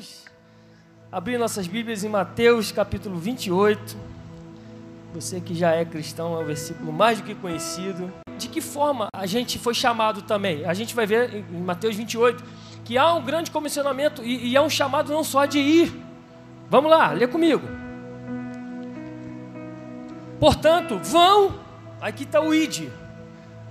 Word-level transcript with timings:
Vamos 0.00 0.24
abrir 1.12 1.36
nossas 1.36 1.66
Bíblias 1.66 2.02
em 2.04 2.08
Mateus 2.08 2.72
capítulo 2.72 3.18
28. 3.18 3.98
Você 5.12 5.42
que 5.42 5.54
já 5.54 5.72
é 5.72 5.84
cristão, 5.84 6.34
é 6.38 6.42
um 6.42 6.46
versículo 6.46 6.90
mais 6.90 7.18
do 7.18 7.24
que 7.24 7.34
conhecido. 7.34 8.10
De 8.38 8.48
que 8.48 8.62
forma 8.62 9.08
a 9.14 9.26
gente 9.26 9.58
foi 9.58 9.74
chamado 9.74 10.22
também? 10.22 10.64
A 10.64 10.72
gente 10.72 10.94
vai 10.94 11.04
ver 11.04 11.34
em 11.34 11.60
Mateus 11.60 11.96
28 11.96 12.42
que 12.82 12.96
há 12.96 13.12
um 13.12 13.22
grande 13.22 13.50
comissionamento 13.50 14.24
e, 14.24 14.48
e 14.48 14.56
é 14.56 14.60
um 14.62 14.70
chamado 14.70 15.12
não 15.12 15.22
só 15.22 15.44
de 15.44 15.58
ir. 15.58 15.92
Vamos 16.70 16.90
lá, 16.90 17.10
lê 17.12 17.26
comigo. 17.26 17.68
Portanto, 20.38 20.98
vão, 21.02 21.60
aqui 22.00 22.22
está 22.22 22.40
o 22.40 22.54
id. 22.54 22.88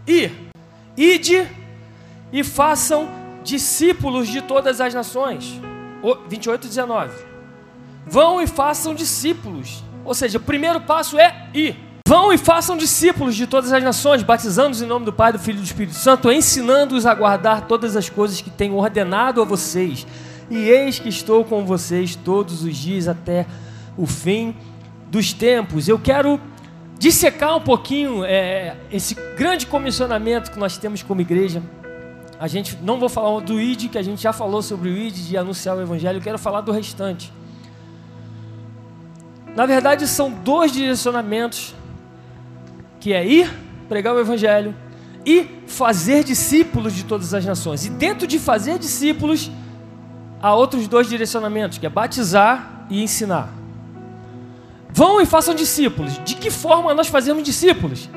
Ir, 0.05 0.51
ide 0.95 1.49
e 2.31 2.43
façam 2.43 3.09
discípulos 3.43 4.27
de 4.27 4.43
todas 4.43 4.79
as 4.79 4.93
nações. 4.93 5.59
28, 6.27 6.67
19. 6.67 7.13
Vão 8.05 8.41
e 8.41 8.47
façam 8.47 8.93
discípulos. 8.93 9.83
Ou 10.05 10.13
seja, 10.13 10.37
o 10.37 10.41
primeiro 10.41 10.81
passo 10.81 11.17
é 11.17 11.49
ir. 11.53 11.77
Vão 12.07 12.33
e 12.33 12.37
façam 12.37 12.75
discípulos 12.75 13.35
de 13.35 13.45
todas 13.45 13.71
as 13.71 13.83
nações, 13.83 14.23
batizando-os 14.23 14.81
em 14.81 14.87
nome 14.87 15.05
do 15.05 15.13
Pai, 15.13 15.31
do 15.31 15.37
Filho 15.37 15.57
e 15.57 15.61
do 15.61 15.65
Espírito 15.65 15.95
Santo, 15.95 16.31
ensinando-os 16.31 17.05
a 17.05 17.13
guardar 17.13 17.67
todas 17.67 17.95
as 17.95 18.09
coisas 18.09 18.41
que 18.41 18.49
tenho 18.49 18.75
ordenado 18.75 19.41
a 19.41 19.45
vocês. 19.45 20.07
E 20.49 20.57
eis 20.57 20.97
que 20.97 21.07
estou 21.07 21.45
com 21.45 21.63
vocês 21.65 22.15
todos 22.15 22.63
os 22.63 22.75
dias 22.75 23.07
até 23.07 23.45
o 23.95 24.07
fim 24.07 24.55
dos 25.11 25.33
tempos. 25.33 25.87
Eu 25.87 25.99
quero 25.99 26.41
dissecar 26.97 27.55
um 27.55 27.61
pouquinho 27.61 28.25
é, 28.25 28.75
esse 28.91 29.13
grande 29.37 29.67
comissionamento 29.67 30.49
que 30.49 30.57
nós 30.57 30.77
temos 30.77 31.03
como 31.03 31.21
igreja 31.21 31.61
a 32.39 32.47
gente 32.47 32.77
não 32.81 32.97
vou 32.97 33.09
falar 33.09 33.41
do 33.41 33.59
ID, 33.59 33.89
que 33.89 33.97
a 33.97 34.01
gente 34.01 34.21
já 34.21 34.31
falou 34.31 34.61
sobre 34.61 34.89
o 34.89 34.97
ID 34.97 35.13
de 35.13 35.37
anunciar 35.37 35.75
o 35.75 35.81
evangelho, 35.81 36.21
quero 36.21 36.39
falar 36.39 36.61
do 36.61 36.71
restante. 36.71 37.33
Na 39.53 39.65
verdade, 39.65 40.07
são 40.07 40.31
dois 40.31 40.71
direcionamentos, 40.71 41.75
que 42.97 43.11
é 43.11 43.27
ir 43.27 43.53
pregar 43.89 44.15
o 44.15 44.19
evangelho 44.21 44.73
e 45.25 45.63
fazer 45.67 46.23
discípulos 46.23 46.93
de 46.93 47.03
todas 47.03 47.33
as 47.33 47.43
nações. 47.43 47.85
E 47.85 47.89
dentro 47.89 48.25
de 48.25 48.39
fazer 48.39 48.79
discípulos, 48.79 49.51
há 50.41 50.55
outros 50.55 50.87
dois 50.87 51.09
direcionamentos, 51.09 51.77
que 51.77 51.85
é 51.85 51.89
batizar 51.89 52.85
e 52.89 53.03
ensinar. 53.03 53.49
Vão 54.91 55.19
e 55.19 55.25
façam 55.25 55.53
discípulos. 55.53 56.17
De 56.23 56.35
que 56.35 56.49
forma 56.49 56.93
nós 56.93 57.07
fazemos 57.07 57.43
discípulos? 57.43 58.09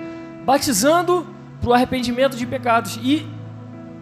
Batizando 0.44 1.26
para 1.60 1.70
o 1.70 1.74
arrependimento 1.74 2.36
de 2.36 2.46
pecados 2.46 3.00
e 3.02 3.26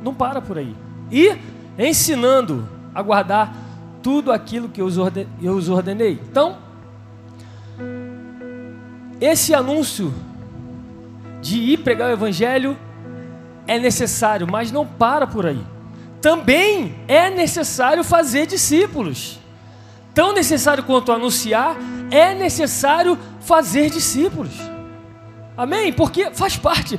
não 0.02 0.14
para 0.14 0.40
por 0.40 0.58
aí. 0.58 0.74
E 1.10 1.36
ensinando 1.78 2.68
a 2.94 3.02
guardar 3.02 3.54
tudo 4.02 4.32
aquilo 4.32 4.68
que 4.68 4.80
eu 4.80 4.86
os 4.86 5.68
ordenei. 5.68 6.20
Então, 6.30 6.58
esse 9.20 9.54
anúncio 9.54 10.12
de 11.40 11.58
ir 11.58 11.78
pregar 11.78 12.08
o 12.08 12.12
evangelho 12.12 12.76
é 13.66 13.78
necessário, 13.78 14.46
mas 14.50 14.72
não 14.72 14.86
para 14.86 15.26
por 15.26 15.46
aí. 15.46 15.62
Também 16.20 16.94
é 17.06 17.30
necessário 17.30 18.02
fazer 18.02 18.46
discípulos. 18.46 19.38
Tão 20.12 20.34
necessário 20.34 20.82
quanto 20.82 21.12
anunciar, 21.12 21.76
é 22.10 22.34
necessário 22.34 23.18
fazer 23.40 23.90
discípulos. 23.90 24.52
Amém? 25.56 25.92
Porque 25.92 26.30
faz 26.32 26.56
parte 26.56 26.98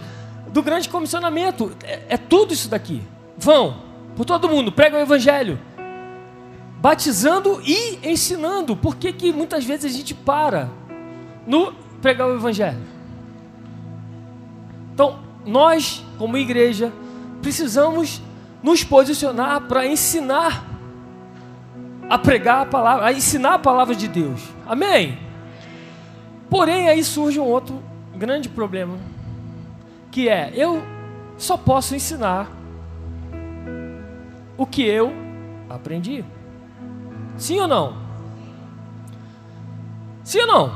do 0.51 0.61
grande 0.61 0.89
comissionamento. 0.89 1.71
É, 1.83 2.01
é 2.09 2.17
tudo 2.17 2.53
isso 2.53 2.69
daqui. 2.69 3.01
Vão 3.37 3.91
por 4.15 4.25
todo 4.25 4.49
mundo, 4.49 4.71
pregam 4.71 4.99
o 4.99 5.03
evangelho, 5.03 5.59
batizando 6.79 7.61
e 7.63 7.99
ensinando. 8.03 8.75
Por 8.75 8.95
que, 8.95 9.13
que 9.13 9.31
muitas 9.31 9.63
vezes 9.63 9.93
a 9.93 9.97
gente 9.97 10.13
para 10.13 10.69
no 11.47 11.73
pregar 12.01 12.27
o 12.27 12.35
evangelho? 12.35 12.81
Então, 14.93 15.19
nós, 15.45 16.03
como 16.17 16.37
igreja, 16.37 16.91
precisamos 17.41 18.21
nos 18.61 18.83
posicionar 18.83 19.61
para 19.61 19.87
ensinar 19.87 20.67
a 22.09 22.17
pregar 22.17 22.63
a 22.63 22.65
palavra, 22.65 23.05
a 23.07 23.13
ensinar 23.13 23.53
a 23.55 23.59
palavra 23.59 23.95
de 23.95 24.07
Deus. 24.07 24.41
Amém? 24.67 25.17
Porém, 26.49 26.89
aí 26.89 27.03
surge 27.03 27.39
um 27.39 27.45
outro 27.45 27.81
grande 28.13 28.49
problema 28.49 29.10
que 30.11 30.27
é 30.27 30.51
eu 30.53 30.83
só 31.37 31.57
posso 31.57 31.95
ensinar 31.95 32.51
o 34.57 34.65
que 34.65 34.83
eu 34.83 35.11
aprendi. 35.69 36.23
Sim 37.37 37.59
ou 37.61 37.67
não? 37.67 37.97
Sim 40.23 40.41
ou 40.41 40.47
não? 40.47 40.75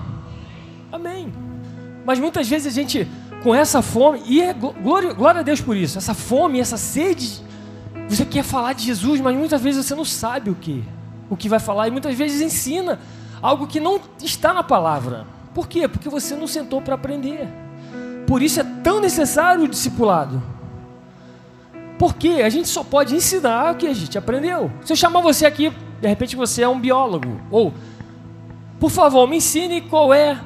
Amém. 0.91 1.31
Mas 2.06 2.18
muitas 2.19 2.47
vezes 2.47 2.68
a 2.68 2.75
gente, 2.75 3.07
com 3.44 3.53
essa 3.53 3.81
fome, 3.81 4.22
e 4.25 4.41
é 4.41 4.53
glória, 4.53 5.13
glória 5.13 5.41
a 5.41 5.44
Deus 5.44 5.62
por 5.62 5.75
isso, 5.75 5.97
essa 5.97 6.13
fome, 6.13 6.59
essa 6.59 6.78
sede, 6.78 7.44
você 8.07 8.25
quer 8.25 8.44
falar 8.44 8.74
de 8.74 8.84
Jesus, 8.84 9.19
mas 9.19 9.35
muitas 9.35 9.62
vezes 9.62 9.85
você 9.85 9.95
não 9.95 10.06
sabe 10.06 10.50
o 10.50 10.56
que, 10.56 10.84
o 11.29 11.35
que 11.35 11.50
vai 11.50 11.59
falar, 11.59 11.88
e 11.88 11.91
muitas 11.91 12.16
vezes 12.16 12.41
ensina 12.41 13.00
algo 13.41 13.68
que 13.68 13.79
não 13.79 14.00
está 14.24 14.53
na 14.53 14.63
palavra. 14.63 15.25
Por 15.53 15.68
quê? 15.68 15.88
Porque 15.88 16.09
você 16.09 16.35
não 16.35 16.47
sentou 16.47 16.81
para 16.81 16.95
aprender. 16.95 17.47
Por 18.28 18.41
isso 18.41 18.59
é 18.59 18.63
tão 18.85 19.00
necessário 19.00 19.63
o 19.63 19.68
discipulado. 19.68 20.44
Porque 21.97 22.44
a 22.44 22.50
gente 22.50 22.68
só 22.68 22.84
pode 22.84 23.16
ensinar 23.16 23.73
o 23.73 23.78
que 23.78 23.88
a 23.88 23.94
gente 23.96 24.16
aprendeu. 24.16 24.69
Se 24.84 24.94
eu 24.94 24.96
chamar 24.96 25.22
você 25.22 25.44
aqui, 25.44 25.73
de 26.00 26.07
repente 26.07 26.35
você 26.35 26.62
é 26.62 26.69
um 26.69 26.79
biólogo. 26.79 27.41
Ou, 27.50 27.74
por 28.79 28.91
favor, 28.91 29.28
me 29.28 29.38
ensine 29.38 29.81
qual 29.81 30.13
é 30.13 30.40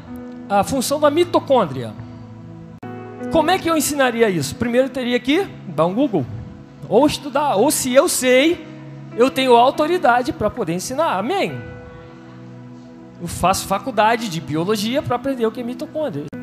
a 0.47 0.63
função 0.63 1.01
da 1.01 1.09
mitocôndria. 1.09 1.93
Como 3.29 3.51
é 3.51 3.59
que 3.59 3.69
eu 3.69 3.75
ensinaria 3.75 4.29
isso? 4.29 4.55
Primeiro 4.55 4.87
eu 4.87 4.91
teria 4.91 5.19
que 5.19 5.45
dar 5.67 5.85
um 5.85 5.93
Google. 5.93 6.25
Ou 6.87 7.05
estudar. 7.05 7.57
Ou 7.57 7.69
se 7.69 7.93
eu 7.93 8.07
sei, 8.07 8.65
eu 9.17 9.29
tenho 9.29 9.53
autoridade 9.53 10.31
para 10.31 10.49
poder 10.49 10.75
ensinar. 10.75 11.17
Amém? 11.17 11.61
Eu 13.21 13.27
faço 13.27 13.67
faculdade 13.67 14.29
de 14.29 14.39
biologia 14.39 15.01
para 15.01 15.17
aprender 15.17 15.45
o 15.45 15.51
que 15.51 15.59
é 15.59 15.63
mitocôndria. 15.63 16.38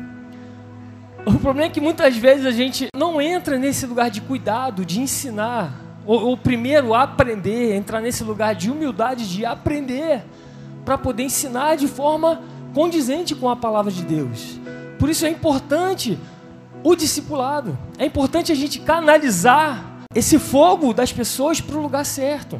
O 1.27 1.39
problema 1.39 1.65
é 1.65 1.69
que 1.69 1.81
muitas 1.81 2.15
vezes 2.15 2.45
a 2.45 2.51
gente 2.51 2.87
não 2.95 3.19
entra 3.19 3.57
nesse 3.57 3.85
lugar 3.85 4.09
de 4.09 4.21
cuidado, 4.21 4.85
de 4.85 5.01
ensinar, 5.01 5.73
ou, 6.05 6.27
ou 6.27 6.37
primeiro 6.37 6.93
aprender, 6.93 7.75
entrar 7.75 7.99
nesse 7.99 8.23
lugar 8.23 8.55
de 8.55 8.71
humildade, 8.71 9.29
de 9.29 9.45
aprender, 9.45 10.23
para 10.85 10.97
poder 10.97 11.23
ensinar 11.23 11.75
de 11.75 11.85
forma 11.85 12.41
condizente 12.73 13.35
com 13.35 13.49
a 13.49 13.57
palavra 13.57 13.91
de 13.91 14.03
Deus. 14.03 14.57
Por 14.97 15.09
isso 15.09 15.25
é 15.25 15.29
importante 15.29 16.17
o 16.81 16.95
discipulado, 16.95 17.77
é 17.97 18.05
importante 18.05 18.53
a 18.53 18.55
gente 18.55 18.79
canalizar 18.79 19.83
esse 20.15 20.39
fogo 20.39 20.93
das 20.93 21.11
pessoas 21.11 21.59
para 21.59 21.75
o 21.75 21.81
lugar 21.81 22.05
certo. 22.05 22.57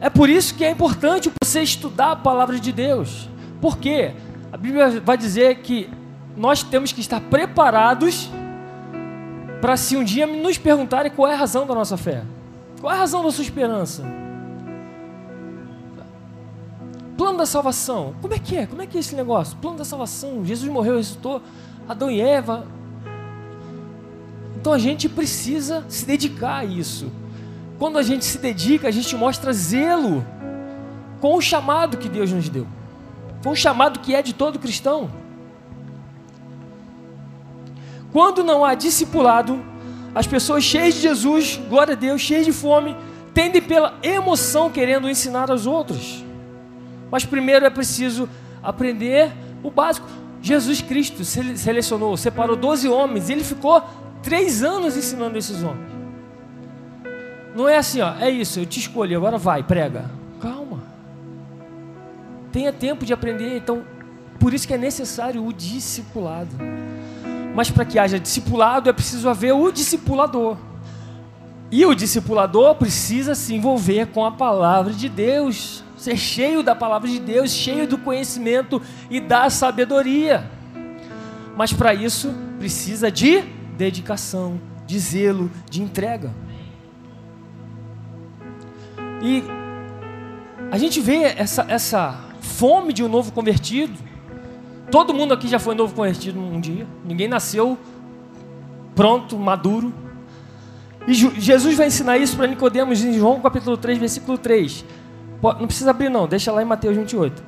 É 0.00 0.08
por 0.08 0.28
isso 0.28 0.54
que 0.54 0.64
é 0.64 0.70
importante 0.70 1.28
você 1.42 1.60
estudar 1.62 2.12
a 2.12 2.16
palavra 2.16 2.60
de 2.60 2.70
Deus. 2.70 3.28
Por 3.60 3.78
quê? 3.78 4.12
A 4.52 4.56
Bíblia 4.56 5.00
vai 5.00 5.18
dizer 5.18 5.56
que 5.56 5.90
nós 6.38 6.62
temos 6.62 6.92
que 6.92 7.00
estar 7.00 7.20
preparados 7.20 8.30
para 9.60 9.76
se 9.76 9.96
um 9.96 10.04
dia 10.04 10.24
nos 10.24 10.56
perguntarem 10.56 11.10
qual 11.10 11.28
é 11.28 11.34
a 11.34 11.36
razão 11.36 11.66
da 11.66 11.74
nossa 11.74 11.96
fé. 11.96 12.22
Qual 12.80 12.92
é 12.92 12.96
a 12.96 12.98
razão 13.00 13.24
da 13.24 13.32
sua 13.32 13.42
esperança? 13.42 14.04
Plano 17.16 17.38
da 17.38 17.46
salvação. 17.46 18.14
Como 18.22 18.32
é 18.32 18.38
que 18.38 18.56
é? 18.56 18.66
Como 18.66 18.80
é 18.80 18.86
que 18.86 18.96
é 18.96 19.00
esse 19.00 19.16
negócio? 19.16 19.56
Plano 19.56 19.78
da 19.78 19.84
salvação. 19.84 20.44
Jesus 20.44 20.70
morreu, 20.70 20.96
ressuscitou. 20.96 21.42
Adão 21.88 22.08
e 22.08 22.20
Eva. 22.20 22.64
Então 24.56 24.72
a 24.72 24.78
gente 24.78 25.08
precisa 25.08 25.84
se 25.88 26.06
dedicar 26.06 26.58
a 26.58 26.64
isso. 26.64 27.10
Quando 27.80 27.98
a 27.98 28.02
gente 28.02 28.24
se 28.24 28.38
dedica, 28.38 28.86
a 28.86 28.92
gente 28.92 29.16
mostra 29.16 29.52
zelo 29.52 30.24
com 31.20 31.34
o 31.34 31.40
chamado 31.40 31.96
que 31.96 32.08
Deus 32.08 32.30
nos 32.30 32.48
deu. 32.48 32.66
Com 33.42 33.50
o 33.50 33.56
chamado 33.56 33.98
que 33.98 34.14
é 34.14 34.22
de 34.22 34.32
todo 34.32 34.60
cristão. 34.60 35.10
Quando 38.18 38.42
não 38.42 38.64
há 38.64 38.74
discipulado, 38.74 39.64
as 40.12 40.26
pessoas 40.26 40.64
cheias 40.64 40.94
de 40.94 41.02
Jesus, 41.02 41.60
glória 41.68 41.92
a 41.92 41.96
Deus, 41.96 42.20
cheias 42.20 42.44
de 42.44 42.50
fome, 42.50 42.96
tendem 43.32 43.62
pela 43.62 43.94
emoção 44.02 44.72
querendo 44.72 45.08
ensinar 45.08 45.52
aos 45.52 45.66
outros. 45.66 46.24
Mas 47.12 47.24
primeiro 47.24 47.64
é 47.64 47.70
preciso 47.70 48.28
aprender 48.60 49.30
o 49.62 49.70
básico. 49.70 50.08
Jesus 50.42 50.82
Cristo 50.82 51.24
selecionou, 51.24 52.16
separou 52.16 52.56
12 52.56 52.88
homens 52.88 53.28
e 53.28 53.34
ele 53.34 53.44
ficou 53.44 53.80
três 54.20 54.64
anos 54.64 54.96
ensinando 54.96 55.38
esses 55.38 55.62
homens. 55.62 55.92
Não 57.54 57.68
é 57.68 57.76
assim, 57.76 58.00
ó, 58.00 58.14
é 58.18 58.28
isso, 58.28 58.58
eu 58.58 58.66
te 58.66 58.80
escolhi, 58.80 59.14
agora 59.14 59.38
vai, 59.38 59.62
prega. 59.62 60.10
Calma. 60.40 60.82
Tenha 62.50 62.72
tempo 62.72 63.06
de 63.06 63.12
aprender, 63.12 63.56
então, 63.56 63.84
por 64.40 64.52
isso 64.52 64.66
que 64.66 64.74
é 64.74 64.78
necessário 64.78 65.46
o 65.46 65.52
discipulado. 65.52 66.56
Mas 67.58 67.72
para 67.72 67.84
que 67.84 67.98
haja 67.98 68.20
discipulado 68.20 68.88
é 68.88 68.92
preciso 68.92 69.28
haver 69.28 69.52
o 69.52 69.72
discipulador. 69.72 70.56
E 71.72 71.84
o 71.84 71.92
discipulador 71.92 72.76
precisa 72.76 73.34
se 73.34 73.52
envolver 73.52 74.06
com 74.12 74.24
a 74.24 74.30
palavra 74.30 74.92
de 74.92 75.08
Deus, 75.08 75.82
ser 75.96 76.16
cheio 76.16 76.62
da 76.62 76.76
palavra 76.76 77.08
de 77.08 77.18
Deus, 77.18 77.50
cheio 77.50 77.84
do 77.88 77.98
conhecimento 77.98 78.80
e 79.10 79.18
da 79.18 79.50
sabedoria. 79.50 80.48
Mas 81.56 81.72
para 81.72 81.92
isso 81.92 82.32
precisa 82.60 83.10
de 83.10 83.40
dedicação, 83.76 84.60
de 84.86 84.96
zelo, 84.96 85.50
de 85.68 85.82
entrega. 85.82 86.32
E 89.20 89.42
a 90.70 90.78
gente 90.78 91.00
vê 91.00 91.34
essa, 91.36 91.66
essa 91.68 92.20
fome 92.40 92.92
de 92.92 93.02
um 93.02 93.08
novo 93.08 93.32
convertido. 93.32 94.07
Todo 94.90 95.12
mundo 95.12 95.34
aqui 95.34 95.48
já 95.48 95.58
foi 95.58 95.74
novo 95.74 95.94
convertido 95.94 96.40
um 96.40 96.60
dia. 96.60 96.86
Ninguém 97.04 97.28
nasceu 97.28 97.78
pronto, 98.94 99.38
maduro. 99.38 99.92
E 101.06 101.14
Jesus 101.14 101.76
vai 101.76 101.86
ensinar 101.86 102.18
isso 102.18 102.36
para 102.36 102.46
Nicodemos 102.46 103.02
em 103.02 103.12
João 103.14 103.40
capítulo 103.40 103.76
3, 103.76 103.98
versículo 103.98 104.36
3. 104.36 104.84
Não 105.42 105.66
precisa 105.66 105.90
abrir 105.90 106.08
não, 106.08 106.26
deixa 106.26 106.50
lá 106.50 106.62
em 106.62 106.66
Mateus 106.66 106.96
28. 106.96 107.42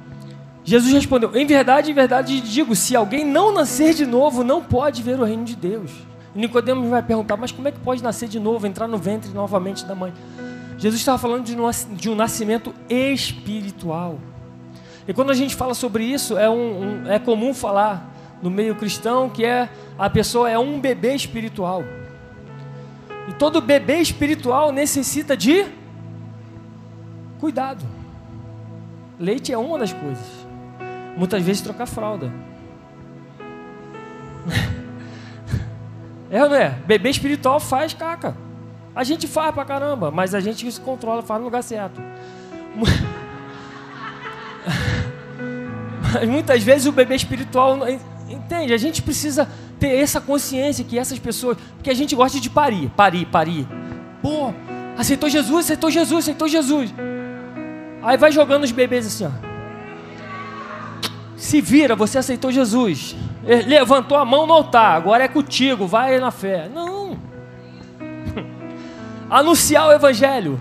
Jesus 0.64 0.92
respondeu: 0.92 1.34
Em 1.34 1.46
verdade, 1.46 1.90
em 1.90 1.94
verdade 1.94 2.40
digo, 2.40 2.74
se 2.76 2.94
alguém 2.94 3.24
não 3.24 3.52
nascer 3.52 3.94
de 3.94 4.06
novo, 4.06 4.44
não 4.44 4.62
pode 4.62 5.02
ver 5.02 5.18
o 5.18 5.24
reino 5.24 5.44
de 5.44 5.56
Deus. 5.56 5.90
Nicodemos 6.34 6.88
vai 6.88 7.02
perguntar: 7.02 7.36
Mas 7.36 7.50
como 7.50 7.68
é 7.68 7.72
que 7.72 7.80
pode 7.80 8.02
nascer 8.02 8.28
de 8.28 8.38
novo, 8.38 8.66
entrar 8.66 8.86
no 8.86 8.98
ventre 8.98 9.30
novamente 9.32 9.84
da 9.84 9.94
mãe? 9.94 10.12
Jesus 10.78 11.00
estava 11.00 11.18
falando 11.18 11.44
de 11.44 12.08
um 12.08 12.14
nascimento 12.14 12.74
espiritual. 12.88 14.18
E 15.06 15.12
quando 15.12 15.30
a 15.30 15.34
gente 15.34 15.54
fala 15.54 15.74
sobre 15.74 16.04
isso, 16.04 16.36
é, 16.38 16.48
um, 16.48 17.04
um, 17.04 17.10
é 17.10 17.18
comum 17.18 17.52
falar 17.54 18.10
no 18.42 18.50
meio 18.50 18.74
cristão 18.74 19.28
que 19.28 19.44
é 19.44 19.68
a 19.98 20.08
pessoa 20.08 20.50
é 20.50 20.58
um 20.58 20.80
bebê 20.80 21.14
espiritual. 21.14 21.84
E 23.28 23.32
todo 23.34 23.60
bebê 23.60 23.98
espiritual 23.98 24.72
necessita 24.72 25.36
de 25.36 25.66
cuidado. 27.38 27.84
Leite 29.18 29.52
é 29.52 29.58
uma 29.58 29.78
das 29.78 29.92
coisas. 29.92 30.26
Muitas 31.16 31.42
vezes 31.42 31.62
trocar 31.62 31.86
fralda. 31.86 32.32
É 36.32 36.38
não 36.38 36.54
é? 36.54 36.68
Bebê 36.86 37.10
espiritual 37.10 37.58
faz 37.58 37.92
caca. 37.92 38.36
A 38.94 39.02
gente 39.02 39.26
faz 39.26 39.52
pra 39.52 39.64
caramba, 39.64 40.12
mas 40.12 40.32
a 40.32 40.38
gente 40.38 40.70
se 40.70 40.80
controla, 40.80 41.22
faz 41.22 41.40
no 41.40 41.46
lugar 41.46 41.60
certo. 41.60 42.00
Mas 46.12 46.28
muitas 46.28 46.62
vezes 46.62 46.86
o 46.86 46.92
bebê 46.92 47.14
espiritual 47.14 47.78
entende. 48.28 48.72
A 48.72 48.78
gente 48.78 49.02
precisa 49.02 49.48
ter 49.78 49.98
essa 49.98 50.20
consciência 50.20 50.84
que 50.84 50.98
essas 50.98 51.18
pessoas, 51.18 51.56
porque 51.76 51.90
a 51.90 51.94
gente 51.94 52.14
gosta 52.14 52.40
de 52.40 52.50
parir, 52.50 52.90
parir, 52.90 53.26
parir. 53.26 53.66
Pô, 54.22 54.52
aceitou 54.96 55.28
Jesus, 55.28 55.66
aceitou 55.66 55.90
Jesus, 55.90 56.24
aceitou 56.24 56.48
Jesus. 56.48 56.92
Aí 58.02 58.16
vai 58.16 58.32
jogando 58.32 58.64
os 58.64 58.72
bebês 58.72 59.06
assim, 59.06 59.26
ó. 59.26 59.50
Se 61.36 61.60
vira, 61.60 61.96
você 61.96 62.18
aceitou 62.18 62.52
Jesus. 62.52 63.16
Levantou 63.66 64.18
a 64.18 64.24
mão 64.24 64.46
no 64.46 64.52
altar, 64.52 64.96
agora 64.96 65.24
é 65.24 65.28
contigo, 65.28 65.86
vai 65.86 66.18
na 66.20 66.30
fé. 66.30 66.68
Não. 66.68 67.18
Anunciar 69.30 69.88
o 69.88 69.92
evangelho. 69.92 70.60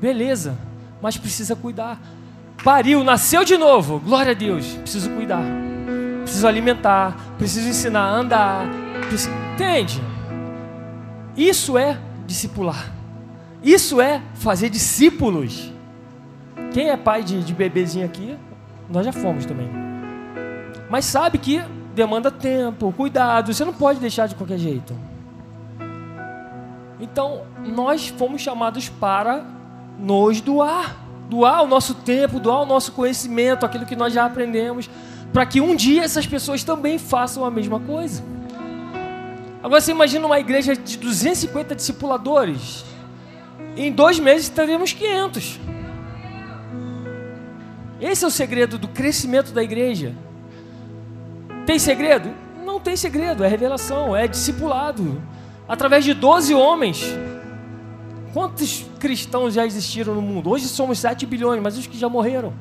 Beleza, 0.00 0.56
mas 1.02 1.18
precisa 1.18 1.54
cuidar. 1.54 2.00
Pariu, 2.64 3.04
nasceu 3.04 3.44
de 3.44 3.58
novo. 3.58 4.00
Glória 4.00 4.32
a 4.32 4.34
Deus. 4.34 4.66
Preciso 4.78 5.10
cuidar. 5.10 5.44
Preciso 6.22 6.48
alimentar, 6.48 7.14
preciso 7.36 7.68
ensinar 7.68 8.04
a 8.04 8.14
andar. 8.14 8.66
Preciso... 9.08 9.30
Entende? 9.52 10.02
Isso 11.36 11.76
é 11.76 11.98
discipular. 12.26 12.90
Isso 13.62 14.00
é 14.00 14.22
fazer 14.34 14.70
discípulos. 14.70 15.70
Quem 16.72 16.88
é 16.88 16.96
pai 16.96 17.22
de, 17.22 17.44
de 17.44 17.52
bebezinho 17.52 18.06
aqui, 18.06 18.36
nós 18.88 19.04
já 19.04 19.12
fomos 19.12 19.44
também. 19.44 19.68
Mas 20.88 21.04
sabe 21.04 21.36
que 21.36 21.62
demanda 21.94 22.30
tempo, 22.30 22.92
cuidado, 22.92 23.52
você 23.52 23.64
não 23.64 23.74
pode 23.74 24.00
deixar 24.00 24.26
de 24.26 24.34
qualquer 24.34 24.58
jeito. 24.58 24.96
Então, 26.98 27.42
nós 27.64 28.08
fomos 28.08 28.40
chamados 28.40 28.88
para 28.88 29.44
nos 29.98 30.40
doar. 30.40 31.03
Doar 31.28 31.62
o 31.62 31.66
nosso 31.66 31.94
tempo, 31.94 32.38
doar 32.38 32.62
o 32.62 32.66
nosso 32.66 32.92
conhecimento, 32.92 33.64
aquilo 33.64 33.86
que 33.86 33.96
nós 33.96 34.12
já 34.12 34.24
aprendemos, 34.24 34.88
para 35.32 35.44
que 35.46 35.60
um 35.60 35.74
dia 35.74 36.02
essas 36.02 36.26
pessoas 36.26 36.62
também 36.62 36.98
façam 36.98 37.44
a 37.44 37.50
mesma 37.50 37.80
coisa. 37.80 38.22
Agora 39.62 39.80
você 39.80 39.92
imagina 39.92 40.26
uma 40.26 40.38
igreja 40.38 40.76
de 40.76 40.98
250 40.98 41.74
discipuladores. 41.74 42.84
Em 43.76 43.90
dois 43.90 44.18
meses 44.18 44.48
teremos 44.48 44.92
500. 44.92 45.58
Esse 48.00 48.24
é 48.24 48.28
o 48.28 48.30
segredo 48.30 48.76
do 48.76 48.88
crescimento 48.88 49.52
da 49.52 49.62
igreja. 49.62 50.14
Tem 51.64 51.78
segredo? 51.78 52.30
Não 52.64 52.78
tem 52.78 52.96
segredo, 52.96 53.42
é 53.42 53.48
revelação, 53.48 54.14
é 54.14 54.28
discipulado. 54.28 55.22
Através 55.66 56.04
de 56.04 56.12
12 56.12 56.54
homens. 56.54 57.02
Quantos 58.34 58.84
cristãos 59.04 59.52
já 59.52 59.66
existiram 59.66 60.14
no 60.14 60.22
mundo? 60.22 60.48
Hoje 60.48 60.66
somos 60.66 60.98
7 60.98 61.26
bilhões, 61.26 61.60
mas 61.60 61.76
os 61.76 61.86
que 61.86 61.98
já 61.98 62.08
morreram. 62.08 62.54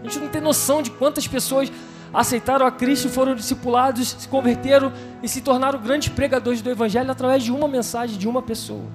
A 0.00 0.04
gente 0.04 0.18
não 0.18 0.28
tem 0.28 0.40
noção 0.40 0.80
de 0.80 0.90
quantas 0.90 1.28
pessoas 1.28 1.70
aceitaram 2.10 2.64
a 2.64 2.70
Cristo, 2.70 3.10
foram 3.10 3.34
discipulados, 3.34 4.16
se 4.18 4.28
converteram 4.28 4.90
e 5.22 5.28
se 5.28 5.42
tornaram 5.42 5.78
grandes 5.78 6.08
pregadores 6.08 6.62
do 6.62 6.70
Evangelho 6.70 7.10
através 7.10 7.44
de 7.44 7.52
uma 7.52 7.68
mensagem 7.68 8.16
de 8.16 8.26
uma 8.26 8.40
pessoa. 8.40 8.86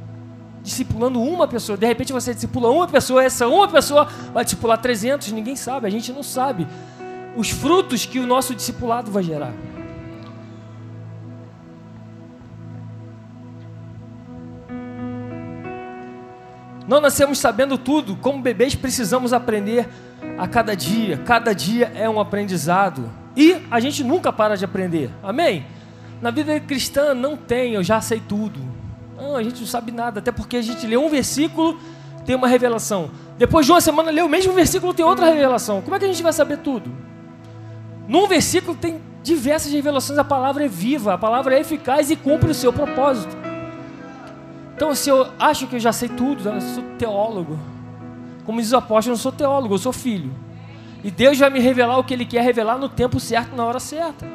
Discipulando 0.63 1.21
uma 1.21 1.47
pessoa. 1.47 1.77
De 1.77 1.85
repente 1.85 2.11
você 2.11 2.33
discipula 2.33 2.71
uma 2.71 2.87
pessoa, 2.87 3.23
essa 3.23 3.47
uma 3.47 3.67
pessoa 3.67 4.05
vai 4.33 4.43
discipular 4.43 4.81
300, 4.81 5.31
ninguém 5.33 5.55
sabe, 5.55 5.85
a 5.85 5.91
gente 5.91 6.11
não 6.11 6.23
sabe 6.23 6.67
os 7.35 7.51
frutos 7.51 8.03
que 8.03 8.17
o 8.17 8.25
nosso 8.25 8.55
discipulado 8.55 9.11
vai 9.11 9.21
gerar. 9.21 9.53
Não 16.87 17.01
nascemos 17.01 17.37
sabendo 17.37 17.77
tudo, 17.77 18.15
como 18.15 18.41
bebês 18.41 18.73
precisamos 18.73 19.33
aprender 19.33 19.89
a 20.37 20.47
cada 20.47 20.75
dia. 20.75 21.17
Cada 21.17 21.53
dia 21.53 21.91
é 21.93 22.09
um 22.09 22.19
aprendizado. 22.19 23.11
E 23.35 23.57
a 23.69 23.79
gente 23.79 24.03
nunca 24.03 24.31
para 24.31 24.55
de 24.55 24.63
aprender. 24.65 25.11
Amém? 25.21 25.65
Na 26.21 26.31
vida 26.31 26.59
cristã 26.59 27.13
não 27.13 27.35
tem, 27.37 27.73
eu 27.73 27.83
já 27.83 28.01
sei 28.01 28.21
tudo. 28.25 28.59
Não, 29.15 29.35
a 29.35 29.43
gente 29.43 29.59
não 29.59 29.67
sabe 29.67 29.91
nada, 29.91 30.19
até 30.19 30.31
porque 30.31 30.57
a 30.57 30.61
gente 30.61 30.87
lê 30.87 30.97
um 30.97 31.09
versículo, 31.09 31.79
tem 32.25 32.35
uma 32.35 32.47
revelação. 32.47 33.11
Depois 33.37 33.65
de 33.65 33.71
uma 33.71 33.81
semana 33.81 34.09
lê 34.09 34.21
o 34.21 34.29
mesmo 34.29 34.53
versículo, 34.53 34.93
tem 34.93 35.05
outra 35.05 35.27
revelação. 35.27 35.81
Como 35.81 35.95
é 35.95 35.99
que 35.99 36.05
a 36.05 36.07
gente 36.07 36.23
vai 36.23 36.33
saber 36.33 36.57
tudo? 36.59 36.91
Num 38.07 38.27
versículo 38.27 38.75
tem 38.75 38.99
diversas 39.21 39.71
revelações, 39.71 40.17
a 40.17 40.23
palavra 40.23 40.65
é 40.65 40.67
viva, 40.67 41.13
a 41.13 41.17
palavra 41.17 41.55
é 41.55 41.59
eficaz 41.59 42.09
e 42.09 42.15
cumpre 42.15 42.49
o 42.49 42.55
seu 42.55 42.73
propósito. 42.73 43.36
Então, 44.77 44.93
se 44.93 45.09
eu 45.09 45.27
acho 45.39 45.65
que 45.65 45.75
eu 45.77 45.79
já 45.79 45.91
sei 45.91 46.07
tudo, 46.07 46.47
eu 46.47 46.61
sou 46.61 46.83
teólogo. 46.99 47.57
Como 48.45 48.61
diz 48.61 48.71
o 48.71 48.77
apóstolo, 48.77 49.13
eu 49.13 49.17
não 49.17 49.21
sou 49.21 49.31
teólogo, 49.31 49.73
eu 49.73 49.79
sou 49.79 49.91
filho. 49.91 50.31
E 51.03 51.09
Deus 51.09 51.39
vai 51.39 51.49
me 51.49 51.59
revelar 51.59 51.97
o 51.97 52.03
que 52.03 52.13
Ele 52.13 52.25
quer 52.25 52.43
revelar 52.43 52.77
no 52.77 52.87
tempo 52.87 53.19
certo, 53.19 53.55
na 53.55 53.65
hora 53.65 53.79
certa. 53.79 54.27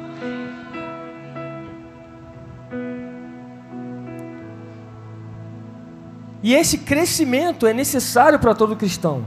E 6.43 6.53
esse 6.53 6.79
crescimento 6.79 7.65
é 7.65 7.73
necessário 7.73 8.37
para 8.37 8.53
todo 8.53 8.75
cristão. 8.75 9.23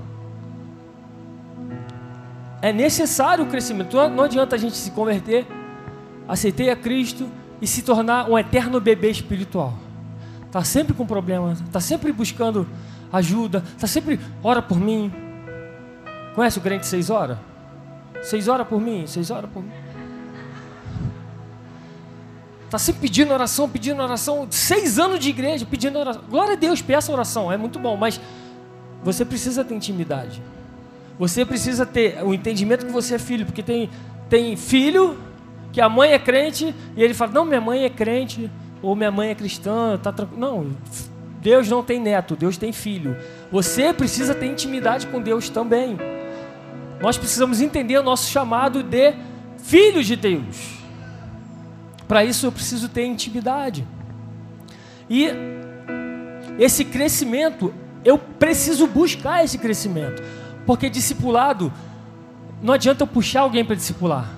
É 2.60 2.74
necessário 2.74 3.44
o 3.44 3.48
crescimento. 3.48 3.96
Não 4.10 4.24
adianta 4.24 4.54
a 4.54 4.58
gente 4.58 4.76
se 4.76 4.90
converter, 4.90 5.46
aceitar 6.28 6.68
a 6.68 6.76
Cristo 6.76 7.26
e 7.62 7.66
se 7.66 7.80
tornar 7.80 8.30
um 8.30 8.38
eterno 8.38 8.78
bebê 8.82 9.10
espiritual. 9.10 9.85
Está 10.56 10.64
sempre 10.64 10.94
com 10.94 11.04
problema, 11.04 11.52
está 11.52 11.80
sempre 11.80 12.10
buscando 12.12 12.66
ajuda, 13.12 13.62
está 13.74 13.86
sempre, 13.86 14.18
ora 14.42 14.62
por 14.62 14.80
mim. 14.80 15.12
Conhece 16.34 16.58
o 16.58 16.62
crente 16.62 16.86
seis 16.86 17.10
horas? 17.10 17.36
Seis 18.22 18.48
horas 18.48 18.66
por 18.66 18.80
mim, 18.80 19.06
seis 19.06 19.30
horas 19.30 19.50
por 19.50 19.62
mim. 19.62 19.70
Está 22.64 22.78
sempre 22.78 23.02
pedindo 23.02 23.34
oração, 23.34 23.68
pedindo 23.68 24.02
oração. 24.02 24.46
Seis 24.48 24.98
anos 24.98 25.18
de 25.18 25.28
igreja 25.28 25.66
pedindo 25.66 25.98
oração. 25.98 26.22
Glória 26.26 26.54
a 26.54 26.56
Deus, 26.56 26.80
peça 26.80 27.12
oração, 27.12 27.52
é 27.52 27.58
muito 27.58 27.78
bom, 27.78 27.94
mas 27.94 28.18
você 29.04 29.26
precisa 29.26 29.62
ter 29.62 29.74
intimidade. 29.74 30.42
Você 31.18 31.44
precisa 31.44 31.84
ter 31.84 32.24
o 32.24 32.32
entendimento 32.32 32.86
que 32.86 32.92
você 32.92 33.16
é 33.16 33.18
filho, 33.18 33.44
porque 33.44 33.62
tem, 33.62 33.90
tem 34.30 34.56
filho 34.56 35.18
que 35.70 35.82
a 35.82 35.88
mãe 35.90 36.12
é 36.12 36.18
crente 36.18 36.74
e 36.96 37.02
ele 37.02 37.12
fala: 37.12 37.32
Não, 37.32 37.44
minha 37.44 37.60
mãe 37.60 37.84
é 37.84 37.90
crente, 37.90 38.50
ou 38.82 38.94
minha 38.94 39.10
mãe 39.10 39.30
é 39.30 39.34
cristã, 39.34 39.98
tá 40.02 40.12
tranquilo. 40.12 40.40
Não, 40.40 40.66
Deus 41.40 41.68
não 41.68 41.82
tem 41.82 42.00
neto, 42.00 42.34
Deus 42.36 42.56
tem 42.56 42.72
filho. 42.72 43.16
Você 43.50 43.92
precisa 43.92 44.34
ter 44.34 44.46
intimidade 44.46 45.06
com 45.06 45.20
Deus 45.20 45.48
também. 45.48 45.96
Nós 47.00 47.16
precisamos 47.16 47.60
entender 47.60 47.98
o 47.98 48.02
nosso 48.02 48.30
chamado 48.30 48.82
de 48.82 49.14
filhos 49.58 50.06
de 50.06 50.16
Deus. 50.16 50.76
Para 52.08 52.24
isso 52.24 52.46
eu 52.46 52.52
preciso 52.52 52.88
ter 52.88 53.04
intimidade. 53.04 53.86
E 55.08 55.28
esse 56.58 56.84
crescimento, 56.84 57.72
eu 58.04 58.18
preciso 58.18 58.86
buscar 58.86 59.44
esse 59.44 59.58
crescimento. 59.58 60.22
Porque 60.64 60.88
discipulado, 60.88 61.72
não 62.62 62.74
adianta 62.74 63.02
eu 63.02 63.06
puxar 63.06 63.42
alguém 63.42 63.64
para 63.64 63.76
discipular. 63.76 64.28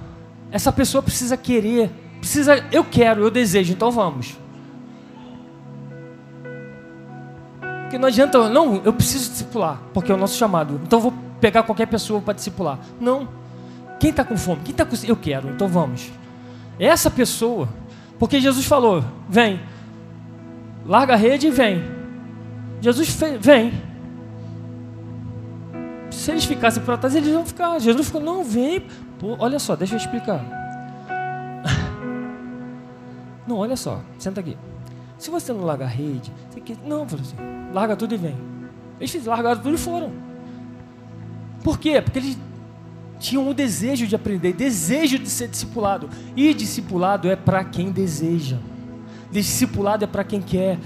Essa 0.50 0.72
pessoa 0.72 1.02
precisa 1.02 1.36
querer, 1.36 1.90
precisa, 2.18 2.64
eu 2.70 2.84
quero, 2.84 3.22
eu 3.22 3.30
desejo, 3.30 3.72
então 3.72 3.90
vamos. 3.90 4.36
Porque 7.82 7.96
não 7.96 8.08
adianta, 8.08 8.50
não, 8.50 8.82
eu 8.84 8.92
preciso 8.92 9.30
discipular, 9.30 9.80
porque 9.94 10.12
é 10.12 10.14
o 10.14 10.18
nosso 10.18 10.36
chamado. 10.36 10.78
Então 10.84 11.00
vou 11.00 11.14
pegar 11.40 11.62
qualquer 11.62 11.86
pessoa 11.86 12.20
para 12.20 12.34
discipular. 12.34 12.78
Não. 13.00 13.26
Quem 13.98 14.10
está 14.10 14.24
com 14.24 14.36
fome? 14.36 14.60
Quem 14.62 14.72
está 14.72 14.84
com. 14.84 14.94
Eu 15.06 15.16
quero, 15.16 15.48
então 15.48 15.66
vamos. 15.66 16.10
Essa 16.78 17.10
pessoa. 17.10 17.68
Porque 18.18 18.40
Jesus 18.40 18.66
falou: 18.66 19.02
vem. 19.28 19.60
Larga 20.86 21.14
a 21.14 21.16
rede 21.16 21.46
e 21.46 21.50
vem. 21.50 21.82
Jesus 22.80 23.08
fez, 23.08 23.38
vem. 23.40 23.72
Se 26.10 26.30
eles 26.30 26.44
ficassem 26.44 26.82
por 26.82 26.96
trás, 26.98 27.14
eles 27.14 27.28
iam 27.28 27.46
ficar. 27.46 27.78
Jesus 27.78 28.08
falou: 28.08 28.34
não, 28.34 28.44
vem. 28.44 28.84
Pô, 29.18 29.34
olha 29.38 29.58
só, 29.58 29.74
deixa 29.74 29.94
eu 29.94 29.98
explicar. 29.98 30.57
Não, 33.48 33.56
olha 33.56 33.76
só, 33.76 34.02
senta 34.18 34.40
aqui. 34.40 34.58
Se 35.16 35.30
você 35.30 35.54
não 35.54 35.64
larga 35.64 35.86
a 35.86 35.88
rede, 35.88 36.30
você 36.50 36.60
quer... 36.60 36.76
não, 36.84 37.08
falou 37.08 37.24
assim, 37.24 37.36
larga 37.72 37.96
tudo 37.96 38.14
e 38.14 38.18
vem. 38.18 38.36
Eles 39.00 39.24
largaram 39.24 39.62
tudo 39.62 39.74
e 39.74 39.78
foram. 39.78 40.12
Por 41.64 41.78
quê? 41.78 42.00
Porque 42.02 42.18
eles 42.18 42.38
tinham 43.18 43.48
o 43.48 43.54
desejo 43.54 44.06
de 44.06 44.14
aprender, 44.14 44.52
desejo 44.52 45.18
de 45.18 45.30
ser 45.30 45.48
discipulado. 45.48 46.10
E 46.36 46.52
discipulado 46.52 47.28
é 47.28 47.36
para 47.36 47.64
quem 47.64 47.90
deseja. 47.90 48.58
Discipulado 49.30 50.04
é 50.04 50.06
para 50.06 50.24
quem 50.24 50.42
quer. 50.42 50.78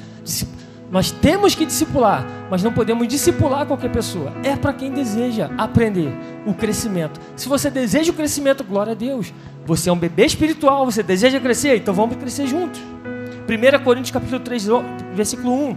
Nós 0.93 1.11
temos 1.11 1.55
que 1.55 1.65
discipular, 1.65 2.27
mas 2.51 2.63
não 2.63 2.71
podemos 2.71 3.09
discipular 3.09 3.65
qualquer 3.65 3.91
pessoa. 3.91 4.31
É 4.45 4.55
para 4.55 4.75
quem 4.75 4.93
deseja 4.93 5.51
aprender 5.57 6.13
o 6.45 6.53
crescimento. 6.53 7.19
Se 7.35 7.49
você 7.49 7.71
deseja 7.71 8.13
o 8.13 8.15
crescimento, 8.15 8.63
glória 8.63 8.93
a 8.93 8.95
Deus. 8.95 9.33
Você 9.65 9.89
é 9.89 9.93
um 9.93 9.97
bebê 9.97 10.27
espiritual, 10.27 10.85
você 10.85 11.03
deseja 11.03 11.41
crescer, 11.41 11.79
então 11.79 11.95
vamos 11.95 12.17
crescer 12.17 12.47
juntos. 12.47 12.79
1 12.79 13.83
Coríntios 13.83 14.11
capítulo 14.11 14.41
3, 14.41 14.67
versículo 15.15 15.71
1. 15.71 15.77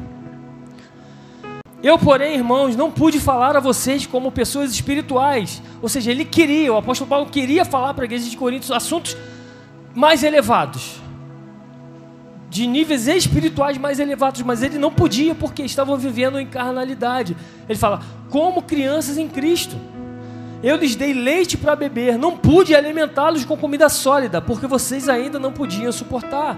Eu, 1.81 1.97
porém, 1.97 2.35
irmãos, 2.35 2.75
não 2.75 2.91
pude 2.91 3.17
falar 3.17 3.55
a 3.55 3.61
vocês 3.61 4.05
como 4.05 4.29
pessoas 4.33 4.69
espirituais. 4.71 5.61
Ou 5.81 5.87
seja, 5.87 6.11
ele 6.11 6.25
queria, 6.25 6.73
o 6.73 6.77
apóstolo 6.77 7.09
Paulo 7.09 7.27
queria 7.27 7.63
falar 7.63 7.93
para 7.93 8.03
a 8.03 8.05
igreja 8.05 8.29
de 8.29 8.35
Coríntios 8.35 8.69
assuntos 8.69 9.15
mais 9.93 10.23
elevados, 10.23 10.99
de 12.55 12.65
níveis 12.65 13.05
espirituais 13.05 13.77
mais 13.77 13.99
elevados, 13.99 14.41
mas 14.41 14.63
ele 14.63 14.77
não 14.77 14.89
podia 14.89 15.35
porque 15.35 15.61
estavam 15.61 15.97
vivendo 15.97 16.39
em 16.39 16.47
carnalidade. 16.47 17.35
Ele 17.67 17.77
fala, 17.77 18.01
como 18.29 18.61
crianças 18.61 19.17
em 19.17 19.27
Cristo. 19.27 19.75
Eu 20.63 20.77
lhes 20.77 20.95
dei 20.95 21.13
leite 21.13 21.57
para 21.57 21.75
beber, 21.75 22.17
não 22.17 22.37
pude 22.37 22.73
alimentá-los 22.73 23.43
com 23.43 23.57
comida 23.57 23.89
sólida, 23.89 24.41
porque 24.41 24.67
vocês 24.67 25.09
ainda 25.09 25.37
não 25.37 25.51
podiam 25.51 25.91
suportar 25.91 26.57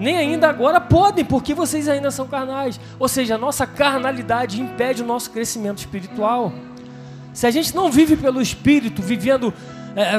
nem 0.00 0.16
ainda 0.16 0.48
agora 0.48 0.80
podem, 0.80 1.24
porque 1.24 1.54
vocês 1.54 1.88
ainda 1.88 2.10
são 2.10 2.26
carnais. 2.26 2.80
Ou 2.98 3.06
seja, 3.06 3.36
a 3.36 3.38
nossa 3.38 3.64
carnalidade 3.64 4.60
impede 4.60 5.00
o 5.00 5.06
nosso 5.06 5.30
crescimento 5.30 5.78
espiritual. 5.78 6.52
Se 7.32 7.46
a 7.46 7.50
gente 7.52 7.72
não 7.76 7.92
vive 7.92 8.16
pelo 8.16 8.42
Espírito, 8.42 9.00
vivendo 9.00 9.54
é, 9.94 10.16
é, 10.16 10.18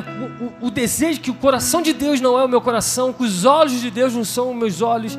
o, 0.61 0.67
o, 0.67 0.71
desejo 0.71 1.19
que 1.19 1.31
o 1.31 1.33
coração 1.33 1.81
de 1.81 1.93
Deus 1.93 2.21
não 2.21 2.39
é 2.39 2.43
o 2.43 2.47
meu 2.47 2.61
coração, 2.61 3.11
que 3.11 3.23
os 3.23 3.45
olhos 3.45 3.81
de 3.81 3.89
Deus 3.89 4.13
não 4.13 4.23
são 4.23 4.51
os 4.51 4.55
meus 4.55 4.81
olhos, 4.81 5.17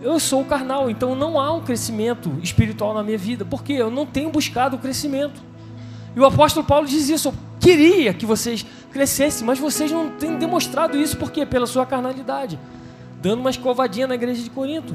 eu 0.00 0.18
sou 0.18 0.44
carnal, 0.44 0.90
então 0.90 1.14
não 1.14 1.38
há 1.38 1.52
um 1.52 1.60
crescimento 1.60 2.32
espiritual 2.42 2.94
na 2.94 3.02
minha 3.02 3.18
vida, 3.18 3.44
porque 3.44 3.72
eu 3.72 3.90
não 3.90 4.04
tenho 4.06 4.30
buscado 4.30 4.76
o 4.76 4.78
crescimento. 4.78 5.40
E 6.14 6.20
o 6.20 6.24
apóstolo 6.24 6.66
Paulo 6.66 6.86
diz 6.86 7.08
isso: 7.08 7.28
eu 7.28 7.34
queria 7.60 8.12
que 8.12 8.26
vocês 8.26 8.66
crescessem, 8.90 9.46
mas 9.46 9.58
vocês 9.58 9.92
não 9.92 10.10
têm 10.10 10.36
demonstrado 10.36 10.98
isso, 10.98 11.16
por 11.16 11.30
quê? 11.30 11.46
Pela 11.46 11.66
sua 11.66 11.86
carnalidade 11.86 12.58
dando 13.22 13.38
uma 13.38 13.50
escovadinha 13.50 14.08
na 14.08 14.16
igreja 14.16 14.42
de 14.42 14.50
Corinto. 14.50 14.94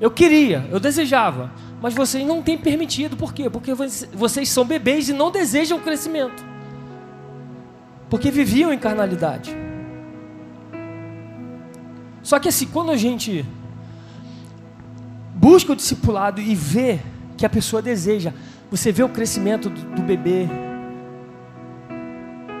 Eu 0.00 0.10
queria, 0.12 0.64
eu 0.70 0.78
desejava, 0.78 1.50
mas 1.82 1.92
vocês 1.92 2.24
não 2.24 2.40
têm 2.40 2.56
permitido. 2.56 3.16
Por 3.16 3.34
quê? 3.34 3.50
Porque 3.50 3.72
vocês 4.14 4.48
são 4.48 4.64
bebês 4.64 5.08
e 5.08 5.12
não 5.12 5.30
desejam 5.30 5.78
o 5.78 5.80
crescimento. 5.80 6.46
Porque 8.08 8.30
viviam 8.30 8.72
em 8.72 8.78
carnalidade. 8.78 9.56
Só 12.22 12.38
que 12.38 12.48
assim, 12.48 12.66
quando 12.66 12.90
a 12.90 12.96
gente 12.96 13.44
busca 15.34 15.72
o 15.72 15.76
discipulado 15.76 16.40
e 16.40 16.54
vê 16.54 17.00
que 17.36 17.46
a 17.46 17.48
pessoa 17.48 17.80
deseja, 17.80 18.32
você 18.70 18.92
vê 18.92 19.02
o 19.02 19.08
crescimento 19.08 19.70
do, 19.70 19.80
do 19.96 20.02
bebê, 20.02 20.46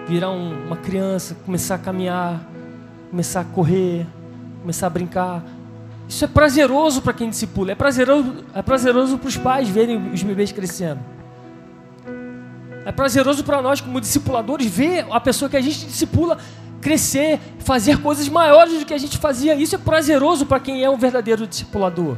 virar 0.06 0.30
um, 0.30 0.66
uma 0.66 0.76
criança, 0.76 1.36
começar 1.44 1.74
a 1.74 1.78
caminhar, 1.78 2.40
começar 3.10 3.40
a 3.40 3.44
correr, 3.44 4.06
começar 4.62 4.86
a 4.86 4.90
brincar. 4.90 5.44
Isso 6.08 6.24
é 6.24 6.28
prazeroso 6.28 7.02
para 7.02 7.12
quem 7.12 7.28
discipula, 7.28 7.72
é 7.72 7.74
prazeroso, 7.74 8.44
é 8.54 8.62
prazeroso 8.62 9.18
para 9.18 9.28
os 9.28 9.36
pais 9.36 9.68
verem 9.68 10.10
os 10.12 10.22
bebês 10.22 10.50
crescendo. 10.50 11.00
É 12.88 12.92
prazeroso 12.92 13.44
para 13.44 13.60
nós, 13.60 13.82
como 13.82 14.00
discipuladores, 14.00 14.66
ver 14.66 15.04
a 15.10 15.20
pessoa 15.20 15.50
que 15.50 15.58
a 15.58 15.60
gente 15.60 15.84
discipula 15.84 16.38
crescer, 16.80 17.38
fazer 17.58 18.00
coisas 18.00 18.26
maiores 18.30 18.78
do 18.78 18.86
que 18.86 18.94
a 18.94 18.98
gente 18.98 19.18
fazia. 19.18 19.54
Isso 19.54 19.74
é 19.74 19.78
prazeroso 19.78 20.46
para 20.46 20.58
quem 20.58 20.82
é 20.82 20.88
um 20.88 20.96
verdadeiro 20.96 21.46
discipulador. 21.46 22.16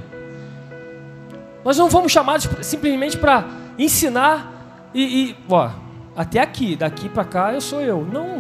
Nós 1.65 1.77
não 1.77 1.91
fomos 1.91 2.13
chamados 2.13 2.49
simplesmente 2.63 3.19
para 3.19 3.49
ensinar 3.77 4.89
e, 4.95 5.03
e, 5.03 5.37
ó, 5.49 5.71
até 6.17 6.39
aqui, 6.39 6.77
daqui 6.77 7.09
para 7.09 7.25
cá 7.25 7.53
eu 7.53 7.61
sou 7.61 7.81
eu. 7.81 8.07
Não. 8.07 8.39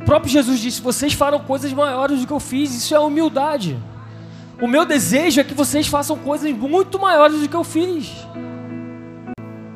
O 0.00 0.04
próprio 0.04 0.30
Jesus 0.30 0.60
disse: 0.60 0.80
Vocês 0.80 1.14
farão 1.14 1.40
coisas 1.40 1.72
maiores 1.72 2.20
do 2.20 2.28
que 2.28 2.32
eu 2.32 2.38
fiz. 2.38 2.72
Isso 2.72 2.94
é 2.94 3.00
humildade. 3.00 3.76
O 4.62 4.68
meu 4.68 4.86
desejo 4.86 5.40
é 5.40 5.42
que 5.42 5.52
vocês 5.52 5.88
façam 5.88 6.16
coisas 6.16 6.48
muito 6.52 6.96
maiores 6.96 7.40
do 7.40 7.48
que 7.48 7.56
eu 7.56 7.64
fiz. 7.64 8.24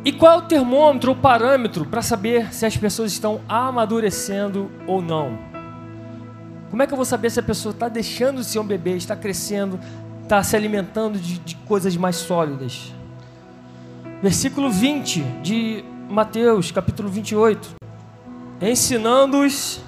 E 0.09 0.13
qual 0.13 0.33
é 0.33 0.37
o 0.39 0.41
termômetro, 0.41 1.13
o 1.13 1.15
parâmetro 1.15 1.85
para 1.85 2.01
saber 2.01 2.51
se 2.55 2.65
as 2.65 2.75
pessoas 2.75 3.13
estão 3.13 3.43
amadurecendo 3.47 4.71
ou 4.87 5.03
não? 5.03 5.39
Como 6.71 6.83
é 6.83 6.87
que 6.87 6.95
eu 6.95 6.97
vou 6.97 7.05
saber 7.05 7.29
se 7.29 7.39
a 7.39 7.43
pessoa 7.43 7.75
está 7.75 7.91
deixando 7.91 8.39
de 8.39 8.47
ser 8.47 8.59
um 8.59 8.65
bebê, 8.65 8.97
está 8.97 9.15
crescendo, 9.15 9.79
está 10.23 10.43
se 10.43 10.57
alimentando 10.57 11.19
de, 11.19 11.39
de 11.39 11.57
coisas 11.57 11.95
mais 11.95 12.17
sólidas? 12.17 12.91
Versículo 14.23 14.71
20 14.71 15.21
de 15.43 15.85
Mateus, 16.09 16.71
capítulo 16.71 17.11
28. 17.11 17.75
Ensinando-os 18.63 19.83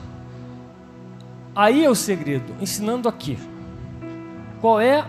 Aí 1.57 1.83
é 1.83 1.89
o 1.89 1.95
segredo, 1.95 2.55
ensinando 2.61 3.09
aqui. 3.09 3.39
Qual 4.61 4.79
é 4.79 5.03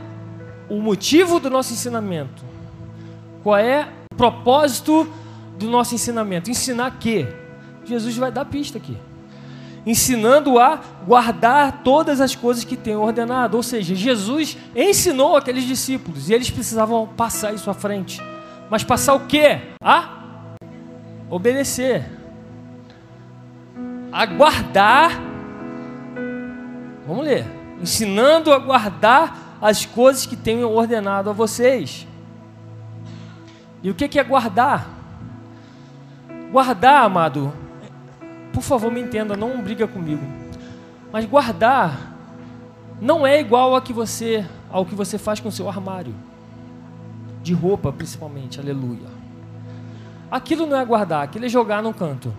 o 0.70 0.80
motivo 0.80 1.38
do 1.38 1.50
nosso 1.50 1.74
ensinamento? 1.74 2.46
Qual 3.44 3.58
é 3.58 3.89
propósito 4.15 5.12
do 5.58 5.70
nosso 5.70 5.96
ensinamento? 5.96 6.50
Ensinar 6.50 6.98
que 7.00 7.27
Jesus 7.86 8.15
vai 8.18 8.32
dar 8.32 8.46
pista 8.46 8.77
aqui. 8.77 8.98
Ensinando 9.86 10.60
a 10.60 10.80
guardar 11.08 11.82
todas 11.84 12.22
as 12.22 12.36
coisas 12.36 12.63
que 12.63 12.77
tem 12.77 12.96
ordenado. 12.96 13.58
Ou 13.58 13.63
seja, 13.63 13.96
Jesus 13.96 14.58
ensinou 14.75 15.36
aqueles 15.36 15.63
discípulos 15.63 16.30
e 16.30 16.34
eles 16.34 16.50
precisavam 16.50 17.08
passar 17.08 17.53
isso 17.53 17.70
à 17.70 17.74
frente. 17.74 18.22
Mas 18.70 18.84
passar 18.84 19.15
o 19.15 19.27
quê? 19.27 19.60
A 19.84 20.56
obedecer. 21.30 22.06
A 24.12 24.25
guardar 24.25 25.32
Vamos 27.12 27.25
ler. 27.25 27.46
Ensinando 27.82 28.53
a 28.53 28.58
guardar 28.60 29.58
as 29.62 29.86
coisas 29.86 30.25
que 30.25 30.36
tenho 30.36 30.70
ordenado 30.70 31.30
a 31.30 31.34
vocês. 31.34 32.08
E 33.84 33.90
o 33.90 33.96
que 33.96 34.20
é 34.20 34.24
guardar? 34.24 34.88
Guardar, 36.52 37.04
amado, 37.06 37.54
por 38.54 38.62
favor 38.62 38.92
me 38.92 39.02
entenda, 39.02 39.36
não 39.36 39.62
briga 39.62 39.88
comigo. 39.88 40.24
Mas 41.12 41.26
guardar 41.26 42.12
não 43.02 43.26
é 43.26 43.40
igual 43.40 43.76
a 43.76 43.82
que 43.82 43.94
você, 43.94 44.46
ao 44.70 44.86
que 44.86 44.94
você 44.94 45.18
faz 45.18 45.40
com 45.40 45.50
o 45.50 45.52
seu 45.52 45.68
armário. 45.68 46.14
De 47.42 47.54
roupa, 47.54 47.92
principalmente, 47.92 48.60
aleluia. 48.60 49.10
Aquilo 50.30 50.68
não 50.68 50.78
é 50.78 50.86
guardar, 50.86 51.24
aquilo 51.24 51.46
é 51.46 51.50
jogar 51.50 51.82
no 51.82 51.94
canto. 51.94 52.34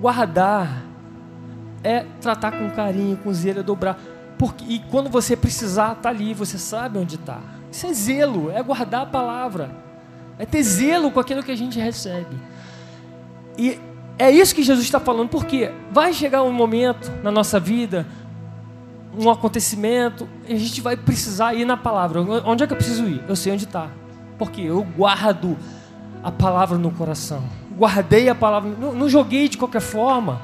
Guardar 0.00 0.82
é 1.84 2.04
tratar 2.20 2.52
com 2.52 2.68
carinho, 2.70 3.16
com 3.18 3.32
zelo, 3.32 3.60
é 3.60 3.62
dobrar. 3.62 3.98
Porque, 4.36 4.64
e 4.64 4.80
quando 4.90 5.08
você 5.08 5.36
precisar, 5.36 5.92
está 5.92 6.08
ali, 6.08 6.34
você 6.34 6.58
sabe 6.58 6.98
onde 6.98 7.14
está. 7.14 7.38
Isso 7.70 7.86
é 7.86 7.92
zelo, 7.92 8.50
é 8.50 8.60
guardar 8.62 9.02
a 9.02 9.06
palavra. 9.06 9.70
É 10.42 10.46
ter 10.46 10.62
zelo 10.64 11.12
com 11.12 11.20
aquilo 11.20 11.40
que 11.40 11.52
a 11.52 11.56
gente 11.56 11.78
recebe. 11.78 12.36
E 13.56 13.78
é 14.18 14.28
isso 14.28 14.52
que 14.52 14.64
Jesus 14.64 14.84
está 14.84 14.98
falando, 14.98 15.28
porque 15.28 15.70
vai 15.92 16.12
chegar 16.12 16.42
um 16.42 16.52
momento 16.52 17.12
na 17.22 17.30
nossa 17.30 17.60
vida 17.60 18.04
um 19.16 19.30
acontecimento, 19.30 20.28
a 20.48 20.54
gente 20.54 20.80
vai 20.80 20.96
precisar 20.96 21.54
ir 21.54 21.64
na 21.64 21.76
palavra. 21.76 22.20
Onde 22.44 22.64
é 22.64 22.66
que 22.66 22.72
eu 22.72 22.76
preciso 22.76 23.04
ir? 23.04 23.22
Eu 23.28 23.36
sei 23.36 23.52
onde 23.52 23.64
está. 23.64 23.88
Porque 24.36 24.62
eu 24.62 24.82
guardo 24.82 25.56
a 26.22 26.32
palavra 26.32 26.78
no 26.78 26.90
coração. 26.90 27.44
Guardei 27.76 28.28
a 28.28 28.34
palavra, 28.34 28.70
não, 28.70 29.08
joguei 29.08 29.48
de 29.48 29.58
qualquer 29.58 29.80
forma. 29.80 30.40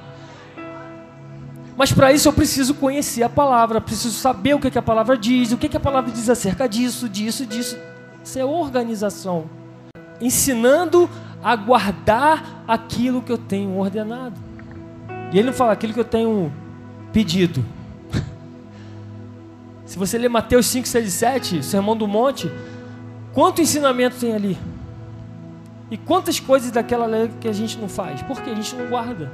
Mas 1.77 1.93
para 1.93 2.13
isso 2.13 2.29
eu 2.29 2.33
preciso 2.33 2.75
conhecer 2.75 3.23
a 3.23 3.29
palavra, 3.29 3.81
preciso 3.81 4.15
saber 4.15 4.55
o 4.55 4.61
que, 4.61 4.71
que 4.71 4.79
a 4.79 4.83
palavra 4.83 5.17
diz, 5.17 5.53
o 5.53 5.57
que, 5.57 5.69
que 5.69 5.77
a 5.77 5.81
palavra 5.81 6.11
diz 6.11 6.29
acerca 6.29 6.69
disso, 6.69 7.09
disso, 7.09 7.47
disso. 7.47 7.77
Isso 8.23 8.39
é 8.39 8.45
organização. 8.45 9.58
Ensinando 10.21 11.09
a 11.43 11.55
guardar 11.55 12.65
aquilo 12.67 13.23
que 13.23 13.31
eu 13.31 13.39
tenho 13.39 13.77
ordenado. 13.77 14.37
E 15.33 15.39
ele 15.39 15.47
não 15.49 15.53
fala 15.53 15.73
aquilo 15.73 15.93
que 15.93 16.01
eu 16.01 16.05
tenho 16.05 16.53
pedido. 17.13 17.65
Se 19.87 19.99
você 19.99 20.19
ler 20.19 20.29
Mateus 20.29 20.67
5, 20.67 20.87
6 20.87 21.07
e 21.07 21.11
7, 21.11 21.63
Sermão 21.63 21.97
do 21.97 22.07
Monte, 22.07 22.51
quanto 23.33 23.61
ensinamento 23.61 24.17
tem 24.17 24.35
ali? 24.35 24.59
E 25.91 25.97
quantas 25.97 26.39
coisas 26.39 26.71
daquela 26.71 27.07
lei 27.07 27.31
que 27.41 27.49
a 27.49 27.53
gente 27.53 27.79
não 27.79 27.89
faz? 27.89 28.21
Porque 28.23 28.51
a 28.51 28.55
gente 28.55 28.75
não 28.75 28.89
guarda. 28.89 29.33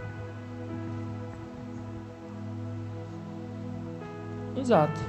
Exato. 4.56 5.00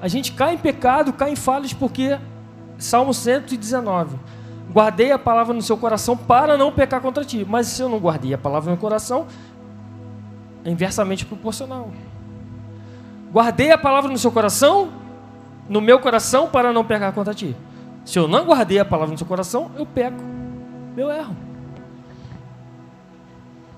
A 0.00 0.08
gente 0.08 0.32
cai 0.32 0.54
em 0.54 0.58
pecado, 0.58 1.12
cai 1.12 1.32
em 1.32 1.36
falhas 1.36 1.72
porque 1.72 2.18
Salmo 2.78 3.12
119. 3.12 4.18
Guardei 4.74 5.12
a 5.12 5.18
palavra 5.18 5.54
no 5.54 5.62
seu 5.62 5.76
coração 5.76 6.16
para 6.16 6.58
não 6.58 6.72
pecar 6.72 7.00
contra 7.00 7.24
ti. 7.24 7.46
Mas 7.48 7.68
se 7.68 7.80
eu 7.80 7.88
não 7.88 7.98
guardei 7.98 8.34
a 8.34 8.38
palavra 8.38 8.72
no 8.72 8.76
coração, 8.76 9.28
é 10.64 10.70
inversamente 10.70 11.24
proporcional. 11.24 11.92
Guardei 13.32 13.70
a 13.70 13.78
palavra 13.78 14.10
no 14.10 14.18
seu 14.18 14.32
coração, 14.32 14.90
no 15.68 15.80
meu 15.80 16.00
coração, 16.00 16.48
para 16.48 16.72
não 16.72 16.84
pecar 16.84 17.12
contra 17.12 17.32
ti. 17.32 17.54
Se 18.04 18.18
eu 18.18 18.26
não 18.26 18.44
guardei 18.44 18.80
a 18.80 18.84
palavra 18.84 19.12
no 19.12 19.18
seu 19.18 19.26
coração, 19.28 19.70
eu 19.76 19.86
peco. 19.86 20.18
Eu 20.96 21.08
erro. 21.08 21.36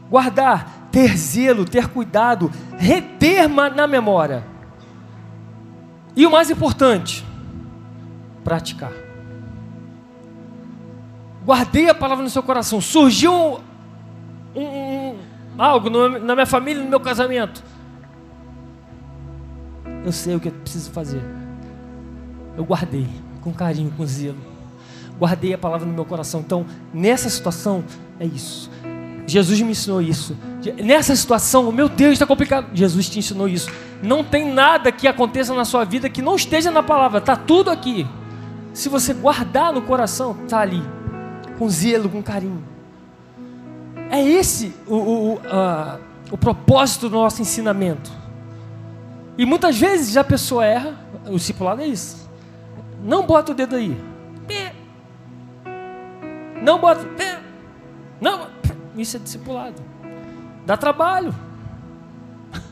Guardar, 0.08 0.88
ter 0.90 1.14
zelo, 1.14 1.66
ter 1.66 1.88
cuidado, 1.88 2.50
reter 2.78 3.48
na 3.48 3.86
memória. 3.86 4.44
E 6.16 6.24
o 6.24 6.30
mais 6.30 6.48
importante, 6.48 7.22
praticar. 8.42 9.05
Guardei 11.46 11.88
a 11.88 11.94
palavra 11.94 12.24
no 12.24 12.30
seu 12.30 12.42
coração. 12.42 12.80
Surgiu 12.80 13.60
um, 14.52 14.60
um, 14.60 15.16
algo 15.56 15.88
no, 15.88 16.18
na 16.18 16.34
minha 16.34 16.46
família, 16.46 16.82
no 16.82 16.90
meu 16.90 16.98
casamento. 16.98 17.62
Eu 20.04 20.10
sei 20.10 20.34
o 20.34 20.40
que 20.40 20.48
eu 20.48 20.52
preciso 20.52 20.90
fazer. 20.90 21.22
Eu 22.56 22.64
guardei 22.64 23.06
com 23.42 23.52
carinho, 23.52 23.92
com 23.96 24.04
zelo. 24.04 24.38
Guardei 25.20 25.54
a 25.54 25.58
palavra 25.58 25.86
no 25.86 25.94
meu 25.94 26.04
coração. 26.04 26.40
Então, 26.40 26.66
nessa 26.92 27.30
situação, 27.30 27.84
é 28.18 28.26
isso. 28.26 28.68
Jesus 29.24 29.60
me 29.60 29.70
ensinou 29.70 30.02
isso. 30.02 30.36
Nessa 30.82 31.14
situação, 31.14 31.70
meu 31.70 31.88
Deus, 31.88 32.14
está 32.14 32.26
complicado. 32.26 32.66
Jesus 32.74 33.08
te 33.08 33.20
ensinou 33.20 33.48
isso. 33.48 33.70
Não 34.02 34.24
tem 34.24 34.52
nada 34.52 34.90
que 34.90 35.06
aconteça 35.06 35.54
na 35.54 35.64
sua 35.64 35.84
vida 35.84 36.10
que 36.10 36.20
não 36.20 36.34
esteja 36.34 36.72
na 36.72 36.82
palavra. 36.82 37.18
Está 37.18 37.36
tudo 37.36 37.70
aqui. 37.70 38.04
Se 38.72 38.88
você 38.88 39.14
guardar 39.14 39.72
no 39.72 39.82
coração, 39.82 40.36
está 40.44 40.58
ali. 40.58 40.95
Com 41.58 41.68
zelo, 41.68 42.08
com 42.08 42.22
carinho. 42.22 42.62
É 44.10 44.22
esse 44.22 44.74
o, 44.86 44.94
o, 44.94 45.34
o, 45.34 45.40
o 46.32 46.38
propósito 46.38 47.08
do 47.08 47.16
nosso 47.16 47.42
ensinamento. 47.42 48.10
E 49.38 49.44
muitas 49.44 49.78
vezes 49.78 50.16
a 50.16 50.24
pessoa 50.24 50.64
erra. 50.64 50.94
O 51.26 51.36
discipulado 51.36 51.82
é 51.82 51.86
isso. 51.86 52.28
Não 53.02 53.26
bota 53.26 53.52
o 53.52 53.54
dedo 53.54 53.76
aí. 53.76 53.96
Não 56.62 56.80
bota. 56.80 57.06
Não. 58.20 58.48
Isso 58.96 59.16
é 59.16 59.20
discipulado. 59.20 59.82
Dá 60.64 60.76
trabalho. 60.76 61.34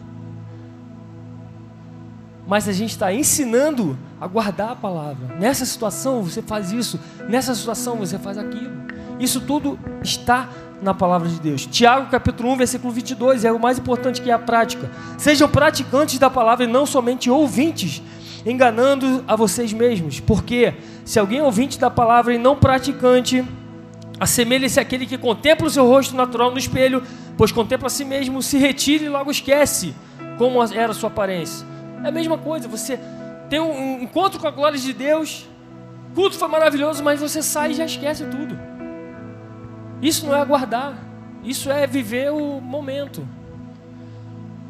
Mas 2.47 2.69
a 2.69 2.73
gente 2.73 2.91
está 2.91 3.13
ensinando 3.13 3.99
a 4.21 4.27
guardar 4.27 4.73
a 4.73 4.77
palavra. 4.77 5.37
Nessa 5.39 5.65
situação 5.65 6.23
você 6.23 6.43
faz 6.43 6.73
isso, 6.73 6.99
nessa 7.29 7.55
situação 7.55 7.97
você 7.97 8.19
faz 8.19 8.39
aquilo. 8.39 8.73
Isso 9.19 9.41
tudo 9.41 9.79
está 10.03 10.49
na 10.83 10.93
palavra 10.93 11.29
de 11.29 11.41
Deus. 11.41 11.67
Tiago 11.67 12.11
capítulo 12.11 12.51
1, 12.53 12.57
versículo 12.57 12.93
22, 12.93 13.45
é 13.45 13.53
o 13.53 13.59
mais 13.59 13.79
importante 13.79 14.21
que 14.21 14.31
é 14.31 14.35
a 14.35 14.39
prática. 14.39 14.91
Sejam 15.17 15.49
praticantes 15.49 16.19
da 16.19 16.29
palavra 16.29 16.65
e 16.65 16.69
não 16.69 16.85
somente 16.85 17.31
ouvintes, 17.31 18.03
enganando 18.45 19.25
a 19.27 19.37
vocês 19.37 19.73
mesmos. 19.73 20.21
Porque 20.21 20.75
se 21.05 21.19
alguém 21.19 21.39
é 21.39 21.43
ouvinte 21.43 21.79
da 21.79 21.91
palavra 21.91 22.35
e 22.35 22.39
não 22.39 22.57
praticante, 22.57 23.45
assemelha-se 24.21 24.79
àquele 24.81 25.07
que 25.07 25.17
contempla 25.17 25.67
o 25.67 25.71
seu 25.71 25.87
rosto 25.87 26.15
natural 26.15 26.51
no 26.51 26.59
espelho, 26.59 27.03
pois 27.37 27.51
contempla 27.51 27.87
a 27.87 27.91
si 27.91 28.05
mesmo, 28.05 28.43
se 28.43 28.59
retira 28.59 29.05
e 29.05 29.09
logo 29.09 29.31
esquece 29.31 29.95
como 30.37 30.63
era 30.63 30.91
a 30.91 30.95
sua 30.95 31.09
aparência. 31.09 31.67
É 32.03 32.09
a 32.09 32.13
mesma 32.13 32.37
coisa, 32.37 32.69
você 32.69 32.99
tem 33.49 33.61
um 33.61 34.03
encontro 34.03 34.41
com 34.41 34.47
a 34.47 34.51
glória 34.51 34.79
de 34.79 34.93
Deus, 34.93 35.49
culto 36.15 36.37
foi 36.37 36.49
maravilhoso, 36.49 37.03
mas 37.03 37.21
você 37.21 37.43
sai 37.43 37.73
e 37.73 37.75
já 37.75 37.85
esquece 37.85 38.25
tudo. 38.25 38.59
Isso 40.01 40.27
não 40.27 40.35
é 40.35 40.41
aguardar, 40.41 40.99
isso 41.43 41.71
é 41.71 41.87
viver 41.87 42.31
o 42.31 42.61
momento. 42.61 43.27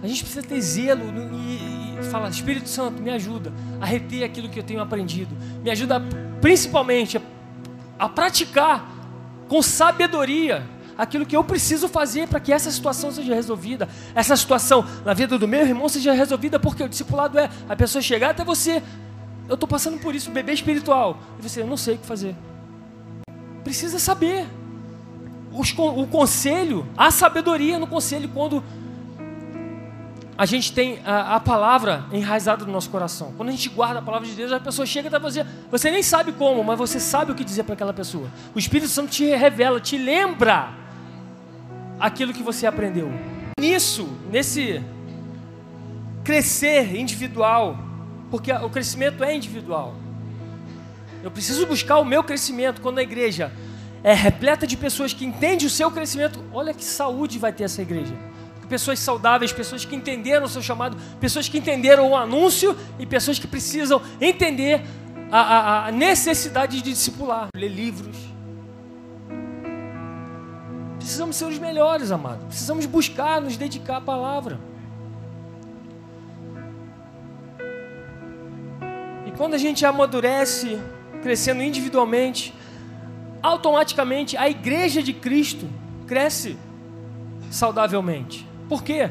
A 0.03 0.07
gente 0.07 0.23
precisa 0.23 0.47
ter 0.47 0.61
zelo 0.61 1.05
e, 1.33 1.99
e 1.99 2.03
falar: 2.11 2.29
Espírito 2.29 2.69
Santo, 2.69 3.03
me 3.03 3.11
ajuda 3.11 3.53
a 3.81 3.87
reter 3.87 4.25
aquilo 4.25 4.49
que 4.49 4.59
eu 4.59 4.63
tenho 4.63 4.81
aprendido. 4.81 5.35
Me 5.63 5.71
ajuda 5.71 6.03
principalmente 6.41 7.17
a, 7.17 7.23
a 7.99 8.09
praticar 8.09 8.87
com 9.49 9.63
sabedoria 9.63 10.74
aquilo 10.97 11.27
que 11.27 11.37
eu 11.37 11.45
preciso 11.45 11.89
fazer 11.89 12.29
para 12.29 12.41
que 12.41 12.53
essa 12.53 12.71
situação 12.71 13.11
seja 13.11 13.35
resolvida. 13.35 13.89
Essa 14.15 14.37
situação 14.37 14.85
na 15.05 15.15
vida 15.15 15.39
do 15.39 15.49
meu 15.49 15.61
irmão 15.61 15.89
seja 15.89 16.13
resolvida, 16.13 16.59
porque 16.59 16.83
o 16.83 16.89
discipulado 16.89 17.39
é 17.39 17.51
a 17.69 17.77
pessoa 17.77 18.01
chegar 18.03 18.31
até 18.31 18.45
você. 18.45 18.83
Eu 19.49 19.55
estou 19.55 19.69
passando 19.69 19.99
por 19.99 20.15
isso, 20.15 20.31
bebê 20.31 20.53
espiritual. 20.53 21.19
E 21.39 21.43
você, 21.43 21.63
eu 21.63 21.67
não 21.67 21.77
sei 21.77 21.97
o 21.97 21.99
que 21.99 22.07
fazer. 22.07 22.35
Precisa 23.63 23.99
saber. 23.99 24.47
Os, 25.53 25.73
o 25.73 26.07
conselho, 26.09 26.87
a 26.97 27.13
sabedoria 27.13 27.79
no 27.79 27.87
conselho 27.87 28.29
quando 28.29 28.63
a 30.37 30.47
gente 30.47 30.73
tem 30.73 30.99
a, 31.05 31.37
a, 31.37 31.41
palavra 31.41 32.05
enraizada 32.13 32.65
no 32.65 32.73
nosso 32.73 32.91
coração. 32.91 33.33
Quando 33.37 33.51
a 33.51 33.53
gente 33.53 33.69
guarda 33.69 34.01
a 34.01 34.03
palavra 34.03 34.27
de 34.27 34.35
Deus, 34.35 34.51
a 34.51 34.59
pessoa 34.59 34.85
chega 34.85 35.09
até 35.09 35.19
você, 35.19 35.47
você 35.71 35.91
nem 35.91 36.03
sabe 36.03 36.33
como, 36.33 36.65
mas 36.65 36.77
você 36.77 36.99
sabe 36.99 37.31
o 37.31 37.35
que 37.35 37.45
dizer 37.45 37.63
para 37.63 37.75
aquela 37.75 37.93
pessoa. 37.93 38.29
O 38.53 38.59
Espírito 38.59 38.89
Santo 38.89 39.11
te 39.11 39.25
revela, 39.27 39.81
te 39.81 39.97
lembra 39.97 40.84
aquilo 41.99 42.33
que 42.33 42.43
você 42.43 42.67
aprendeu. 42.67 43.11
Nisso, 43.59 44.09
nesse 44.31 44.83
crescer 46.25 46.97
individual, 46.97 47.79
porque 48.31 48.53
o 48.53 48.71
crescimento 48.71 49.23
é 49.23 49.35
individual. 49.35 49.95
Eu 51.23 51.31
preciso 51.31 51.67
buscar 51.67 51.99
o 51.99 52.05
meu 52.05 52.23
crescimento 52.23 52.81
quando 52.81 52.99
a 52.99 53.03
igreja 53.03 53.53
é 54.03 54.13
repleta 54.13 54.67
de 54.67 54.77
pessoas 54.77 55.13
que 55.13 55.25
entendem 55.25 55.67
o 55.67 55.71
seu 55.71 55.91
crescimento. 55.91 56.43
Olha 56.53 56.75
que 56.75 56.85
saúde 56.85 57.39
vai 57.39 57.53
ter 57.53 57.65
essa 57.65 57.81
igreja 57.81 58.15
pessoas 58.75 58.99
saudáveis, 58.99 59.53
pessoas 59.53 59.85
que 59.85 59.95
entenderam 59.95 60.47
o 60.47 60.49
seu 60.49 60.63
chamado, 60.63 60.97
pessoas 61.21 61.49
que 61.49 61.59
entenderam 61.59 62.11
o 62.11 62.17
anúncio 62.17 62.77
e 62.99 63.07
pessoas 63.07 63.39
que 63.39 63.47
precisam 63.47 64.03
entender 64.21 64.83
a, 65.31 65.41
a, 65.41 65.87
a 65.87 65.93
necessidade 65.93 66.83
de 66.83 66.91
discipular, 66.91 67.49
ler 67.55 67.69
livros. 67.69 68.17
Precisamos 71.05 71.37
ser 71.37 71.45
os 71.45 71.59
melhores, 71.59 72.11
amado. 72.11 72.47
Precisamos 72.47 72.87
buscar, 72.87 73.39
nos 73.39 73.59
dedicar 73.59 73.99
à 73.99 74.01
palavra. 74.01 74.59
E 79.27 79.31
quando 79.37 79.53
a 79.53 79.59
gente 79.59 79.85
amadurece, 79.85 80.81
crescendo 81.23 81.63
individualmente, 81.63 82.55
automaticamente 83.43 84.35
a 84.39 84.49
igreja 84.49 85.03
de 85.03 85.13
Cristo 85.13 85.69
cresce 86.07 86.57
saudavelmente. 87.51 88.49
Por 88.67 88.83
quê? 88.83 89.11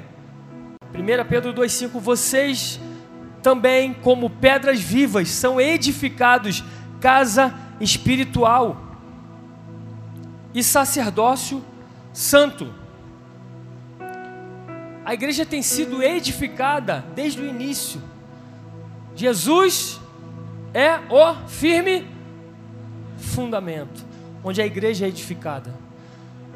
1 0.95 1.29
Pedro 1.29 1.53
2,5: 1.53 1.99
Vocês 1.99 2.79
também, 3.43 3.93
como 3.93 4.31
pedras 4.31 4.79
vivas, 4.79 5.29
são 5.29 5.61
edificados 5.61 6.63
casa 6.99 7.53
espiritual 7.79 8.81
e 10.55 10.63
sacerdócio 10.63 11.63
santo. 12.13 12.73
A 15.03 15.13
igreja 15.13 15.45
tem 15.45 15.61
sido 15.61 16.01
edificada 16.01 17.03
desde 17.13 17.41
o 17.41 17.45
início. 17.45 18.01
Jesus 19.15 19.99
é 20.73 20.99
o 21.09 21.47
firme 21.47 22.07
fundamento 23.17 24.13
onde 24.43 24.61
a 24.61 24.65
igreja 24.65 25.05
é 25.05 25.09
edificada. 25.09 25.73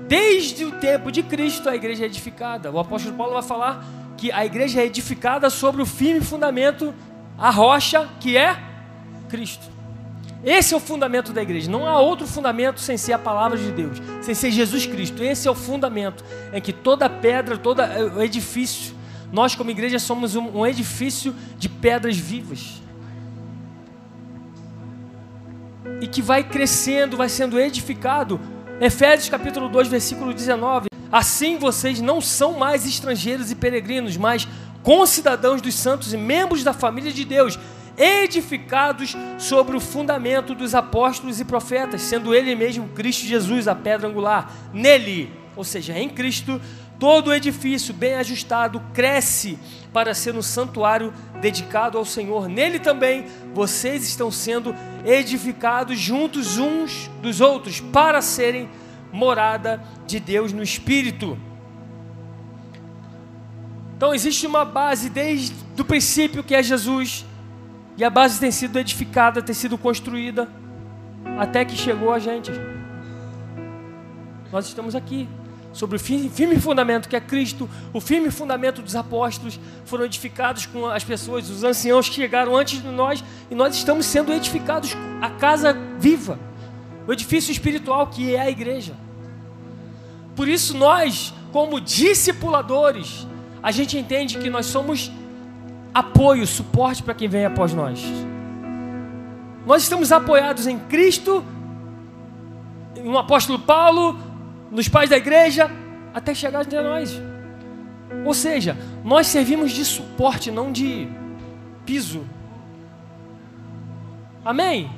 Desde 0.07 0.65
o 0.65 0.73
tempo 0.73 1.11
de 1.11 1.23
Cristo 1.23 1.69
a 1.69 1.75
igreja 1.75 2.03
é 2.03 2.07
edificada. 2.07 2.71
O 2.71 2.79
apóstolo 2.79 3.15
Paulo 3.15 3.33
vai 3.33 3.43
falar 3.43 3.85
que 4.17 4.31
a 4.31 4.45
igreja 4.45 4.81
é 4.81 4.85
edificada 4.85 5.49
sobre 5.49 5.81
o 5.81 5.85
firme 5.85 6.21
fundamento, 6.21 6.93
a 7.37 7.49
rocha 7.49 8.09
que 8.19 8.35
é 8.35 8.57
Cristo. 9.29 9.76
Esse 10.43 10.73
é 10.73 10.77
o 10.77 10.79
fundamento 10.79 11.33
da 11.33 11.41
igreja. 11.41 11.69
Não 11.69 11.87
há 11.87 11.99
outro 11.99 12.27
fundamento 12.27 12.79
sem 12.79 12.97
ser 12.97 13.13
a 13.13 13.19
palavra 13.19 13.57
de 13.57 13.71
Deus, 13.71 14.01
sem 14.21 14.35
ser 14.35 14.51
Jesus 14.51 14.85
Cristo. 14.85 15.23
Esse 15.23 15.47
é 15.47 15.51
o 15.51 15.55
fundamento 15.55 16.23
em 16.53 16.61
que 16.61 16.71
toda 16.71 17.09
pedra, 17.09 17.57
todo 17.57 17.81
é, 17.81 18.23
edifício, 18.23 18.95
nós 19.31 19.55
como 19.55 19.71
igreja 19.71 19.99
somos 19.99 20.35
um 20.35 20.65
edifício 20.65 21.35
de 21.57 21.67
pedras 21.67 22.17
vivas. 22.17 22.81
E 25.99 26.07
que 26.07 26.21
vai 26.21 26.43
crescendo, 26.43 27.17
vai 27.17 27.29
sendo 27.29 27.59
edificado. 27.59 28.39
Efésios 28.79 29.29
capítulo 29.29 29.67
2, 29.67 29.87
versículo 29.87 30.33
19. 30.33 30.87
Assim 31.11 31.57
vocês 31.57 31.99
não 31.99 32.21
são 32.21 32.53
mais 32.53 32.85
estrangeiros 32.85 33.49
e 33.51 33.55
peregrinos, 33.55 34.15
mas 34.17 34.47
concidadãos 34.83 35.61
dos 35.61 35.73
santos 35.73 36.13
e 36.13 36.17
membros 36.17 36.63
da 36.63 36.73
família 36.73 37.11
de 37.11 37.25
Deus 37.25 37.57
edificados 37.97 39.15
sobre 39.39 39.75
o 39.75 39.79
fundamento 39.79 40.53
dos 40.53 40.75
apóstolos 40.75 41.39
e 41.39 41.45
profetas, 41.45 42.01
sendo 42.01 42.35
Ele 42.35 42.55
mesmo 42.55 42.89
Cristo 42.89 43.25
Jesus 43.25 43.67
a 43.67 43.73
pedra 43.73 44.07
angular. 44.07 44.51
Nele, 44.71 45.33
ou 45.55 45.63
seja, 45.63 45.97
em 45.97 46.07
Cristo, 46.07 46.61
todo 46.99 47.29
o 47.29 47.33
edifício 47.33 47.93
bem 47.93 48.15
ajustado 48.15 48.81
cresce 48.93 49.57
para 49.91 50.13
ser 50.13 50.35
um 50.35 50.41
santuário 50.41 51.13
dedicado 51.41 51.97
ao 51.97 52.05
Senhor. 52.05 52.47
Nele 52.47 52.79
também 52.79 53.25
vocês 53.53 54.03
estão 54.07 54.29
sendo 54.29 54.75
edificados 55.03 55.97
juntos 55.97 56.57
uns 56.57 57.09
dos 57.21 57.41
outros 57.41 57.79
para 57.79 58.21
serem 58.21 58.69
morada 59.11 59.83
de 60.05 60.19
Deus 60.19 60.53
no 60.53 60.61
Espírito. 60.61 61.37
Então 63.95 64.13
existe 64.13 64.45
uma 64.45 64.63
base 64.63 65.09
desde 65.09 65.55
o 65.79 65.83
princípio 65.83 66.43
que 66.43 66.53
é 66.53 66.61
Jesus, 66.61 67.25
e 67.97 68.03
a 68.03 68.09
base 68.09 68.39
tem 68.39 68.51
sido 68.51 68.77
edificada, 68.77 69.41
tem 69.41 69.55
sido 69.55 69.77
construída, 69.77 70.47
até 71.39 71.65
que 71.65 71.75
chegou 71.75 72.13
a 72.13 72.19
gente. 72.19 72.51
Nós 74.51 74.67
estamos 74.67 74.95
aqui, 74.95 75.27
sobre 75.73 75.97
o 75.97 75.99
firme 75.99 76.59
fundamento 76.59 77.09
que 77.09 77.15
é 77.15 77.19
Cristo, 77.19 77.67
o 77.91 77.99
firme 77.99 78.29
fundamento 78.29 78.81
dos 78.81 78.95
apóstolos, 78.95 79.59
foram 79.83 80.05
edificados 80.05 80.67
com 80.67 80.85
as 80.85 81.03
pessoas, 81.03 81.49
os 81.49 81.63
anciãos 81.63 82.07
que 82.07 82.15
chegaram 82.15 82.55
antes 82.55 82.81
de 82.81 82.87
nós, 82.87 83.23
e 83.49 83.55
nós 83.55 83.75
estamos 83.75 84.05
sendo 84.05 84.31
edificados 84.31 84.95
a 85.19 85.31
casa 85.31 85.75
viva, 85.99 86.39
o 87.07 87.13
edifício 87.13 87.51
espiritual 87.51 88.07
que 88.07 88.35
é 88.35 88.41
a 88.41 88.49
igreja. 88.49 88.93
Por 90.35 90.47
isso, 90.47 90.77
nós, 90.77 91.33
como 91.51 91.81
discipuladores, 91.81 93.25
a 93.63 93.71
gente 93.71 93.97
entende 93.97 94.37
que 94.37 94.51
nós 94.51 94.67
somos 94.67 95.11
apoio, 95.93 96.45
suporte 96.45 97.03
para 97.03 97.13
quem 97.13 97.27
vem 97.27 97.45
após 97.45 97.73
nós. 97.73 98.01
Nós 99.65 99.83
estamos 99.83 100.11
apoiados 100.11 100.65
em 100.67 100.79
Cristo, 100.79 101.43
no 103.03 103.17
apóstolo 103.17 103.59
Paulo, 103.59 104.17
nos 104.71 104.87
pais 104.87 105.09
da 105.09 105.17
igreja, 105.17 105.69
até 106.13 106.33
chegar 106.33 106.61
até 106.61 106.81
nós. 106.81 107.21
Ou 108.25 108.33
seja, 108.33 108.77
nós 109.03 109.27
servimos 109.27 109.71
de 109.71 109.83
suporte, 109.83 110.49
não 110.51 110.71
de 110.71 111.07
piso. 111.85 112.25
Amém? 114.43 114.89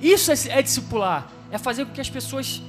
Isso 0.00 0.30
é, 0.30 0.34
é 0.58 0.62
discipular, 0.62 1.26
é 1.50 1.58
fazer 1.58 1.84
com 1.84 1.92
que 1.92 2.00
as 2.00 2.08
pessoas, 2.08 2.62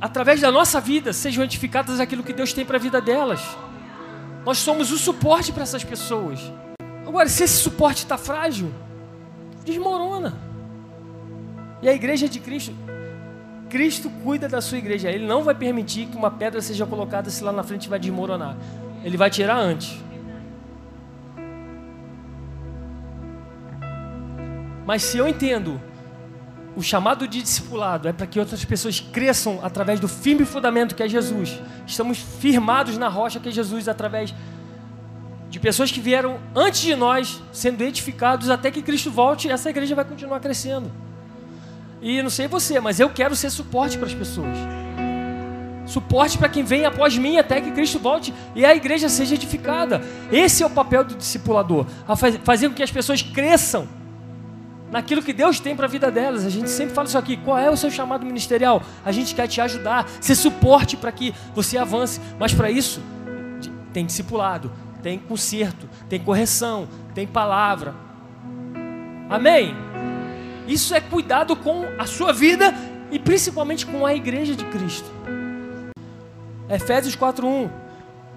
através 0.00 0.40
da 0.40 0.52
nossa 0.52 0.80
vida, 0.80 1.12
sejam 1.12 1.42
edificadas 1.42 1.98
aquilo 1.98 2.22
que 2.22 2.32
Deus 2.32 2.52
tem 2.52 2.64
para 2.64 2.76
a 2.76 2.80
vida 2.80 3.00
delas. 3.00 3.40
Nós 4.44 4.58
somos 4.58 4.92
o 4.92 4.98
suporte 4.98 5.52
para 5.52 5.62
essas 5.62 5.82
pessoas. 5.82 6.40
Agora, 7.08 7.26
se 7.26 7.42
esse 7.42 7.56
suporte 7.56 8.02
está 8.02 8.18
frágil, 8.18 8.70
desmorona. 9.64 10.34
E 11.80 11.88
a 11.88 11.94
igreja 11.94 12.28
de 12.28 12.38
Cristo, 12.38 12.74
Cristo 13.70 14.10
cuida 14.22 14.46
da 14.46 14.60
sua 14.60 14.76
igreja. 14.76 15.10
Ele 15.10 15.26
não 15.26 15.42
vai 15.42 15.54
permitir 15.54 16.04
que 16.04 16.18
uma 16.18 16.30
pedra 16.30 16.60
seja 16.60 16.84
colocada 16.84 17.30
se 17.30 17.42
lá 17.42 17.50
na 17.50 17.62
frente 17.62 17.88
vai 17.88 17.98
desmoronar. 17.98 18.58
Ele 19.02 19.16
vai 19.16 19.30
tirar 19.30 19.56
antes. 19.56 19.98
Mas 24.84 25.02
se 25.02 25.16
eu 25.16 25.26
entendo 25.26 25.80
o 26.76 26.82
chamado 26.82 27.26
de 27.26 27.40
discipulado 27.40 28.06
é 28.06 28.12
para 28.12 28.26
que 28.26 28.38
outras 28.38 28.62
pessoas 28.66 29.00
cresçam 29.00 29.60
através 29.62 29.98
do 29.98 30.08
firme 30.08 30.44
fundamento 30.44 30.94
que 30.94 31.02
é 31.02 31.08
Jesus. 31.08 31.58
Estamos 31.86 32.18
firmados 32.18 32.98
na 32.98 33.08
rocha 33.08 33.40
que 33.40 33.48
é 33.48 33.52
Jesus 33.52 33.88
através 33.88 34.34
de 35.48 35.58
pessoas 35.58 35.90
que 35.90 36.00
vieram 36.00 36.38
antes 36.54 36.80
de 36.80 36.94
nós, 36.94 37.42
sendo 37.52 37.82
edificados 37.82 38.50
até 38.50 38.70
que 38.70 38.82
Cristo 38.82 39.10
volte, 39.10 39.50
essa 39.50 39.70
igreja 39.70 39.94
vai 39.94 40.04
continuar 40.04 40.40
crescendo. 40.40 40.90
E 42.00 42.22
não 42.22 42.30
sei 42.30 42.46
você, 42.46 42.78
mas 42.80 43.00
eu 43.00 43.10
quero 43.10 43.34
ser 43.34 43.50
suporte 43.50 43.96
para 43.96 44.06
as 44.06 44.14
pessoas. 44.14 44.56
Suporte 45.86 46.36
para 46.36 46.50
quem 46.50 46.62
vem 46.62 46.84
após 46.84 47.16
mim 47.16 47.38
até 47.38 47.60
que 47.62 47.70
Cristo 47.70 47.98
volte 47.98 48.32
e 48.54 48.64
a 48.64 48.74
igreja 48.74 49.08
seja 49.08 49.34
edificada. 49.34 50.02
Esse 50.30 50.62
é 50.62 50.66
o 50.66 50.70
papel 50.70 51.02
do 51.02 51.14
discipulador, 51.14 51.86
fazer 52.44 52.68
com 52.68 52.74
que 52.74 52.82
as 52.82 52.90
pessoas 52.90 53.22
cresçam 53.22 53.88
naquilo 54.90 55.22
que 55.22 55.32
Deus 55.32 55.58
tem 55.60 55.74
para 55.74 55.86
a 55.86 55.88
vida 55.88 56.10
delas. 56.10 56.44
A 56.44 56.50
gente 56.50 56.68
sempre 56.68 56.94
fala 56.94 57.08
isso 57.08 57.16
aqui. 57.16 57.38
Qual 57.38 57.58
é 57.58 57.70
o 57.70 57.76
seu 57.76 57.90
chamado 57.90 58.24
ministerial? 58.24 58.82
A 59.02 59.10
gente 59.10 59.34
quer 59.34 59.46
te 59.48 59.62
ajudar, 59.62 60.06
ser 60.20 60.34
suporte 60.34 60.94
para 60.96 61.10
que 61.10 61.34
você 61.54 61.78
avance. 61.78 62.20
Mas 62.38 62.52
para 62.52 62.70
isso, 62.70 63.00
tem 63.92 64.04
discipulado, 64.04 64.70
tem 65.02 65.18
conserto, 65.18 65.88
tem 66.08 66.20
correção, 66.20 66.88
tem 67.14 67.26
palavra. 67.26 67.94
Amém? 69.28 69.74
Isso 70.66 70.94
é 70.94 71.00
cuidado 71.00 71.56
com 71.56 71.84
a 71.98 72.06
sua 72.06 72.32
vida 72.32 72.74
e 73.10 73.18
principalmente 73.18 73.86
com 73.86 74.04
a 74.04 74.14
igreja 74.14 74.54
de 74.54 74.64
Cristo. 74.66 75.10
Efésios 76.68 77.16
4:1. 77.16 77.70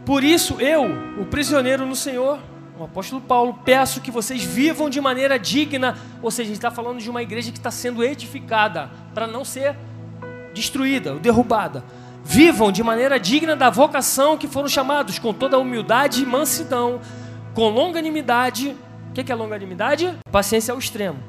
Por 0.06 0.24
isso 0.24 0.60
eu, 0.60 0.86
o 1.19 1.26
prisioneiro 1.26 1.86
no 1.86 1.95
Senhor, 1.95 2.39
o 2.80 2.84
apóstolo 2.84 3.21
Paulo, 3.21 3.60
peço 3.63 4.02
que 4.02 4.10
vocês 4.10 4.43
vivam 4.43 4.89
de 4.89 5.00
maneira 5.00 5.38
digna, 5.38 5.97
ou 6.21 6.32
seja, 6.32 6.50
ele 6.50 6.58
está 6.58 6.71
falando 6.71 7.00
de 7.00 7.10
uma 7.10 7.21
igreja 7.21 7.52
que 7.52 7.58
está 7.58 7.69
sendo 7.69 8.04
edificada 8.04 8.89
para 9.13 9.28
não 9.28 9.45
ser 9.45 9.76
destruída 10.54 11.13
ou 11.13 11.19
derrubada 11.19 11.84
Vivam 12.23 12.71
de 12.71 12.84
maneira 12.84 13.19
digna 13.19 13.55
da 13.55 13.69
vocação 13.69 14.38
que 14.38 14.47
foram 14.47 14.67
chamados, 14.67 15.17
com 15.17 15.34
toda 15.34 15.57
humildade 15.57 16.21
e 16.21 16.25
mansidão, 16.25 17.01
com 17.53 17.69
longanimidade. 17.69 18.75
O 19.10 19.13
que 19.13 19.31
é 19.31 19.36
longanimidade? 19.36 20.17
Paciência 20.31 20.71
ao 20.71 20.79
extremo. 20.79 21.19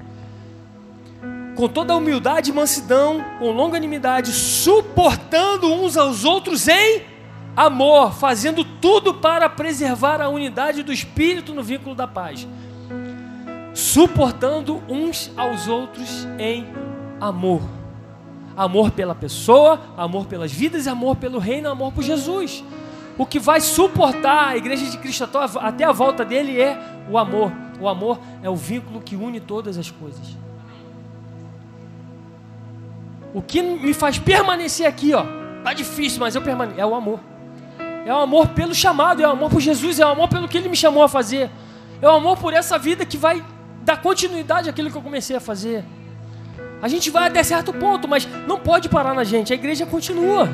Com 1.57 1.69
toda 1.69 1.97
humildade 1.97 2.51
e 2.51 2.53
mansidão, 2.53 3.25
com 3.39 3.51
longanimidade, 3.51 4.33
suportando 4.33 5.73
uns 5.73 5.97
aos 5.97 6.25
outros 6.25 6.69
em 6.69 7.03
amor, 7.57 8.13
fazendo 8.13 8.65
tudo 8.65 9.15
para 9.15 9.49
preservar 9.49 10.21
a 10.21 10.29
unidade 10.29 10.83
do 10.83 10.93
espírito 10.93 11.53
no 11.53 11.63
vínculo 11.63 11.95
da 11.95 12.07
paz. 12.07 12.47
Suportando 13.75 14.83
uns 14.89 15.31
aos 15.37 15.67
outros 15.67 16.27
em 16.39 16.67
amor 17.21 17.82
amor 18.57 18.91
pela 18.91 19.15
pessoa, 19.15 19.81
amor 19.97 20.27
pelas 20.27 20.53
vidas, 20.53 20.87
amor 20.87 21.17
pelo 21.17 21.39
reino, 21.39 21.69
amor 21.69 21.93
por 21.93 22.03
Jesus. 22.03 22.65
O 23.19 23.27
que 23.27 23.39
vai 23.39 23.61
suportar 23.61 24.49
a 24.49 24.57
igreja 24.57 24.87
de 24.87 24.97
Cristo 24.99 25.29
até 25.61 25.85
a 25.85 25.93
volta 25.93 26.25
dele 26.25 26.61
é 26.61 26.79
o 27.11 27.19
amor. 27.19 27.53
O 27.81 27.89
amor 27.89 28.19
é 28.43 28.49
o 28.49 28.57
vínculo 28.57 29.01
que 29.01 29.17
une 29.17 29.41
todas 29.41 29.77
as 29.77 29.91
coisas. 29.91 30.37
O 33.35 33.41
que 33.41 33.63
me 33.63 33.95
faz 33.95 34.19
permanecer 34.19 34.87
aqui, 34.87 35.15
ó, 35.15 35.25
tá 35.65 35.73
difícil, 35.73 36.21
mas 36.21 36.35
eu 36.35 36.43
permaneço, 36.43 36.79
é 36.79 36.87
o 36.87 36.95
amor. 36.95 37.21
É 38.05 38.13
o 38.13 38.19
amor 38.19 38.49
pelo 38.49 38.75
chamado, 38.75 39.23
é 39.23 39.27
o 39.27 39.31
amor 39.31 39.51
por 39.51 39.61
Jesus, 39.61 39.99
é 40.01 40.05
o 40.05 40.11
amor 40.11 40.29
pelo 40.29 40.49
que 40.49 40.59
ele 40.59 40.69
me 40.69 40.77
chamou 40.77 41.03
a 41.03 41.09
fazer. 41.09 41.51
É 42.01 42.07
o 42.07 42.11
amor 42.11 42.37
por 42.37 42.53
essa 42.53 42.79
vida 42.79 43.07
que 43.07 43.17
vai 43.17 43.45
dar 43.83 44.01
continuidade 44.03 44.69
àquilo 44.69 44.91
que 44.91 44.97
eu 44.97 45.03
comecei 45.03 45.37
a 45.37 45.41
fazer. 45.41 45.85
A 46.83 46.89
gente 46.89 47.11
vai 47.11 47.29
até 47.29 47.45
certo 47.45 47.73
ponto, 47.73 48.09
mas 48.09 48.29
não 48.45 48.59
pode 48.59 48.89
parar 48.89 49.15
na 49.15 49.23
gente. 49.23 49.53
A 49.53 49.55
igreja 49.55 49.87
continua. 49.87 50.49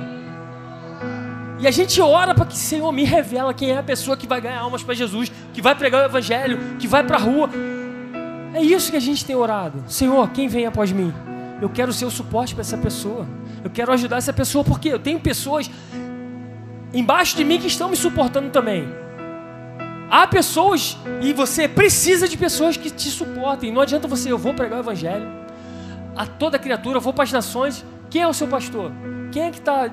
E 1.59 1.67
a 1.67 1.71
gente 1.71 1.99
ora 2.03 2.35
para 2.35 2.45
que 2.45 2.55
o 2.55 2.59
Senhor 2.59 2.93
me 2.93 3.03
revela 3.03 3.55
quem 3.55 3.71
é 3.71 3.79
a 3.79 3.83
pessoa 3.83 4.15
que 4.15 4.27
vai 4.27 4.39
ganhar 4.39 4.61
almas 4.61 4.83
para 4.83 4.93
Jesus, 4.93 5.33
que 5.55 5.63
vai 5.63 5.75
pregar 5.75 6.03
o 6.03 6.05
evangelho, 6.05 6.77
que 6.79 6.87
vai 6.87 7.03
para 7.03 7.17
a 7.17 7.21
rua. 7.21 7.49
É 8.53 8.61
isso 8.61 8.91
que 8.91 8.97
a 8.99 9.01
gente 9.01 9.25
tem 9.25 9.35
orado. 9.35 9.83
Senhor, 9.89 10.29
quem 10.31 10.49
vem 10.49 10.67
após 10.67 10.93
mim? 10.93 11.15
Eu 11.63 11.71
quero 11.71 11.95
ser 11.95 12.05
o 12.05 12.11
suporte 12.11 12.55
para 12.55 12.61
essa 12.61 12.77
pessoa. 12.77 13.27
Eu 13.65 13.71
quero 13.71 13.91
ajudar 13.93 14.19
essa 14.19 14.33
pessoa 14.33 14.63
porque 14.63 14.91
eu 14.91 14.99
tenho 14.99 15.19
pessoas 15.19 15.71
embaixo 16.93 17.39
de 17.39 17.45
mim 17.45 17.59
que 17.59 17.69
estão 17.69 17.89
me 17.89 17.97
suportando 17.97 18.51
também. 18.51 18.87
Há 20.11 20.27
pessoas 20.27 20.99
e 21.23 21.33
você 21.33 21.67
precisa 21.67 22.29
de 22.29 22.37
pessoas 22.37 22.77
que 22.77 22.91
te 22.91 23.09
suportem. 23.09 23.73
Não 23.73 23.81
adianta 23.81 24.07
você, 24.07 24.31
eu 24.31 24.39
vou 24.39 24.53
pregar 24.53 24.77
o 24.77 24.83
evangelho 24.83 25.48
a 26.19 26.27
toda 26.27 26.59
criatura, 26.59 26.99
vou 26.99 27.13
para 27.13 27.23
as 27.23 27.31
nações. 27.31 27.85
Quem 28.11 28.23
é 28.23 28.27
o 28.27 28.35
seu 28.35 28.49
pastor? 28.49 28.91
Quem 29.31 29.45
é 29.45 29.51
que 29.53 29.59
está? 29.59 29.89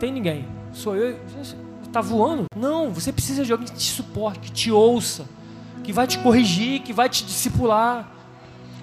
Tem 0.00 0.10
ninguém. 0.10 0.48
Sou 0.72 0.96
eu. 0.96 1.16
tá 1.92 2.00
voando? 2.00 2.46
Não, 2.56 2.90
você 2.90 3.12
precisa 3.12 3.44
de 3.44 3.52
alguém 3.52 3.68
que 3.68 3.74
te 3.74 3.92
suporte, 3.92 4.40
que 4.40 4.50
te 4.50 4.72
ouça, 4.72 5.26
que 5.84 5.92
vai 5.92 6.08
te 6.08 6.18
corrigir, 6.18 6.80
que 6.80 6.92
vai 6.92 7.08
te 7.08 7.24
discipular. 7.24 8.10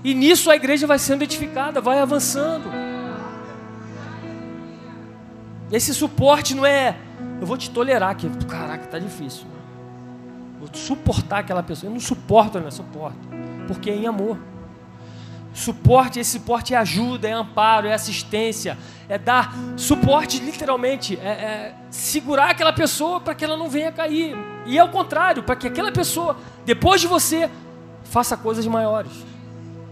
E 0.02 0.13
nisso 0.13 0.50
a 0.50 0.56
igreja 0.56 0.88
vai 0.88 0.97
sendo 0.97 1.23
edificada, 1.23 1.82
vai 1.82 2.00
avançando. 2.00 2.69
Esse 5.69 5.93
suporte 5.93 6.56
não 6.56 6.65
é, 6.65 6.95
eu 7.41 7.45
vou 7.45 7.58
te 7.58 7.69
tolerar 7.69 8.12
aqui. 8.12 8.30
Caraca, 8.47 8.88
tá 8.88 8.97
difícil. 8.97 9.45
Vou 10.58 10.69
suportar 10.71 11.39
aquela 11.39 11.62
pessoa. 11.62 11.89
Eu 11.89 11.93
não 11.93 12.00
suporto, 12.00 12.62
não 12.62 12.67
é 12.67 12.71
suporto. 12.71 13.19
Porque 13.67 13.89
é 13.89 13.95
em 13.95 14.08
amor. 14.08 14.38
Suporte, 15.58 16.20
esse 16.20 16.34
suporte 16.34 16.76
é 16.76 16.78
ajuda, 16.78 17.28
é 17.28 17.32
amparo, 17.32 17.88
é 17.88 17.93
assistência, 17.96 18.78
é 19.10 19.17
dar 19.17 19.52
suporte 19.76 20.38
literalmente, 20.38 21.17
é, 21.20 21.28
é 21.28 21.76
segurar 21.89 22.52
aquela 22.52 22.72
pessoa 22.72 23.20
para 23.20 23.34
que 23.34 23.43
ela 23.43 23.58
não 23.58 23.67
venha 23.67 23.91
cair. 23.91 24.38
E 24.67 24.78
ao 24.78 24.89
contrário, 24.89 25.41
para 25.41 25.56
que 25.56 25.65
aquela 25.65 25.91
pessoa, 25.91 26.38
depois 26.63 27.02
de 27.02 27.08
você, 27.08 27.50
faça 28.04 28.38
coisas 28.38 28.67
maiores. 28.67 29.12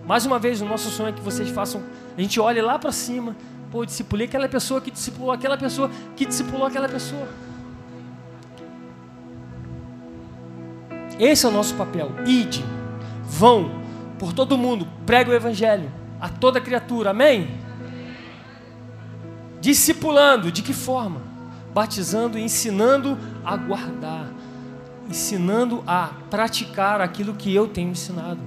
Mais 0.05 0.23
uma 0.23 0.37
vez, 0.37 0.61
o 0.61 0.65
nosso 0.65 0.91
sonho 0.91 1.09
é 1.09 1.11
que 1.11 1.21
vocês 1.21 1.49
façam, 1.49 1.81
a 2.15 2.21
gente 2.21 2.39
olhe 2.39 2.61
lá 2.61 2.77
para 2.77 2.91
cima, 2.91 3.35
pô, 3.71 3.83
discipulei 3.83 4.27
aquela 4.27 4.47
pessoa 4.47 4.79
que 4.79 4.91
discipulou 4.91 5.31
aquela 5.31 5.57
pessoa 5.57 5.89
que 6.15 6.27
discipulou 6.27 6.67
aquela 6.67 6.87
pessoa. 6.87 7.27
Esse 11.19 11.43
é 11.43 11.49
o 11.49 11.51
nosso 11.51 11.73
papel. 11.73 12.11
Ide, 12.27 12.63
vão, 13.23 13.83
por 14.17 14.33
todo 14.33 14.57
mundo, 14.57 14.87
prega 15.05 15.31
o 15.31 15.33
evangelho 15.33 15.91
a 16.19 16.29
toda 16.29 16.61
criatura, 16.61 17.11
amém? 17.11 17.49
Discipulando, 19.59 20.51
de 20.51 20.61
que 20.61 20.73
forma? 20.73 21.21
Batizando 21.73 22.37
e 22.37 22.41
ensinando 22.41 23.17
a 23.43 23.57
guardar, 23.57 24.27
ensinando 25.09 25.83
a 25.85 26.11
praticar 26.29 27.01
aquilo 27.01 27.33
que 27.33 27.53
eu 27.53 27.67
tenho 27.67 27.91
ensinado. 27.91 28.39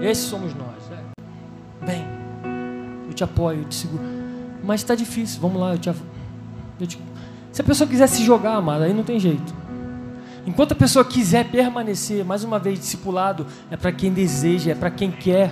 Esses 0.00 0.24
somos 0.24 0.54
nós. 0.54 0.88
Né? 0.90 1.02
Bem, 1.84 2.04
eu 3.08 3.14
te 3.14 3.24
apoio, 3.24 3.60
eu 3.60 3.68
te 3.68 3.74
seguro. 3.74 4.04
Mas 4.62 4.80
está 4.80 4.94
difícil, 4.94 5.40
vamos 5.40 5.60
lá, 5.60 5.72
eu 5.72 5.78
te, 5.78 5.88
eu 5.88 6.86
te 6.86 6.98
se 7.56 7.62
a 7.62 7.64
pessoa 7.64 7.88
quiser 7.88 8.06
se 8.06 8.22
jogar, 8.22 8.56
amada, 8.56 8.84
aí 8.84 8.92
não 8.92 9.02
tem 9.02 9.18
jeito. 9.18 9.54
Enquanto 10.46 10.72
a 10.72 10.74
pessoa 10.74 11.02
quiser 11.02 11.50
permanecer, 11.50 12.22
mais 12.22 12.44
uma 12.44 12.58
vez, 12.58 12.78
discipulado, 12.78 13.46
é 13.70 13.78
para 13.78 13.90
quem 13.92 14.12
deseja, 14.12 14.72
é 14.72 14.74
para 14.74 14.90
quem 14.90 15.10
quer. 15.10 15.50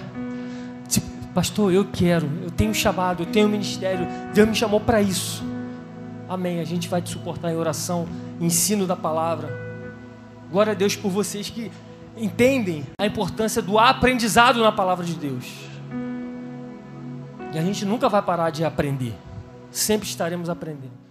Pastor, 1.33 1.73
eu 1.73 1.87
quero, 1.91 2.29
eu 2.43 2.51
tenho 2.51 2.73
um 2.73 2.75
chamado, 2.75 3.23
eu 3.23 3.27
tenho 3.27 3.47
um 3.47 3.51
ministério, 3.51 4.07
Deus 4.35 4.47
me 4.47 4.55
chamou 4.55 4.81
para 4.81 5.01
isso. 5.01 5.43
Amém. 6.29 6.61
A 6.61 6.65
gente 6.67 6.91
vai 6.91 7.01
te 7.01 7.09
suportar 7.09 7.51
em 7.51 7.57
oração, 7.57 8.07
ensino 8.39 8.87
da 8.87 8.95
palavra. 8.95 9.49
Glória 10.53 10.73
a 10.73 10.75
Deus 10.75 10.95
por 10.95 11.11
vocês 11.11 11.49
que 11.49 11.73
entendem 12.19 12.85
a 13.01 13.07
importância 13.07 13.63
do 13.63 13.79
aprendizado 13.79 14.61
na 14.61 14.71
palavra 14.71 15.07
de 15.07 15.15
Deus. 15.15 15.47
E 17.51 17.59
a 17.59 17.63
gente 17.63 17.87
nunca 17.87 18.11
vai 18.11 18.21
parar 18.21 18.51
de 18.51 18.63
aprender. 18.63 19.15
Sempre 19.71 20.07
estaremos 20.07 20.51
aprendendo. 20.51 21.04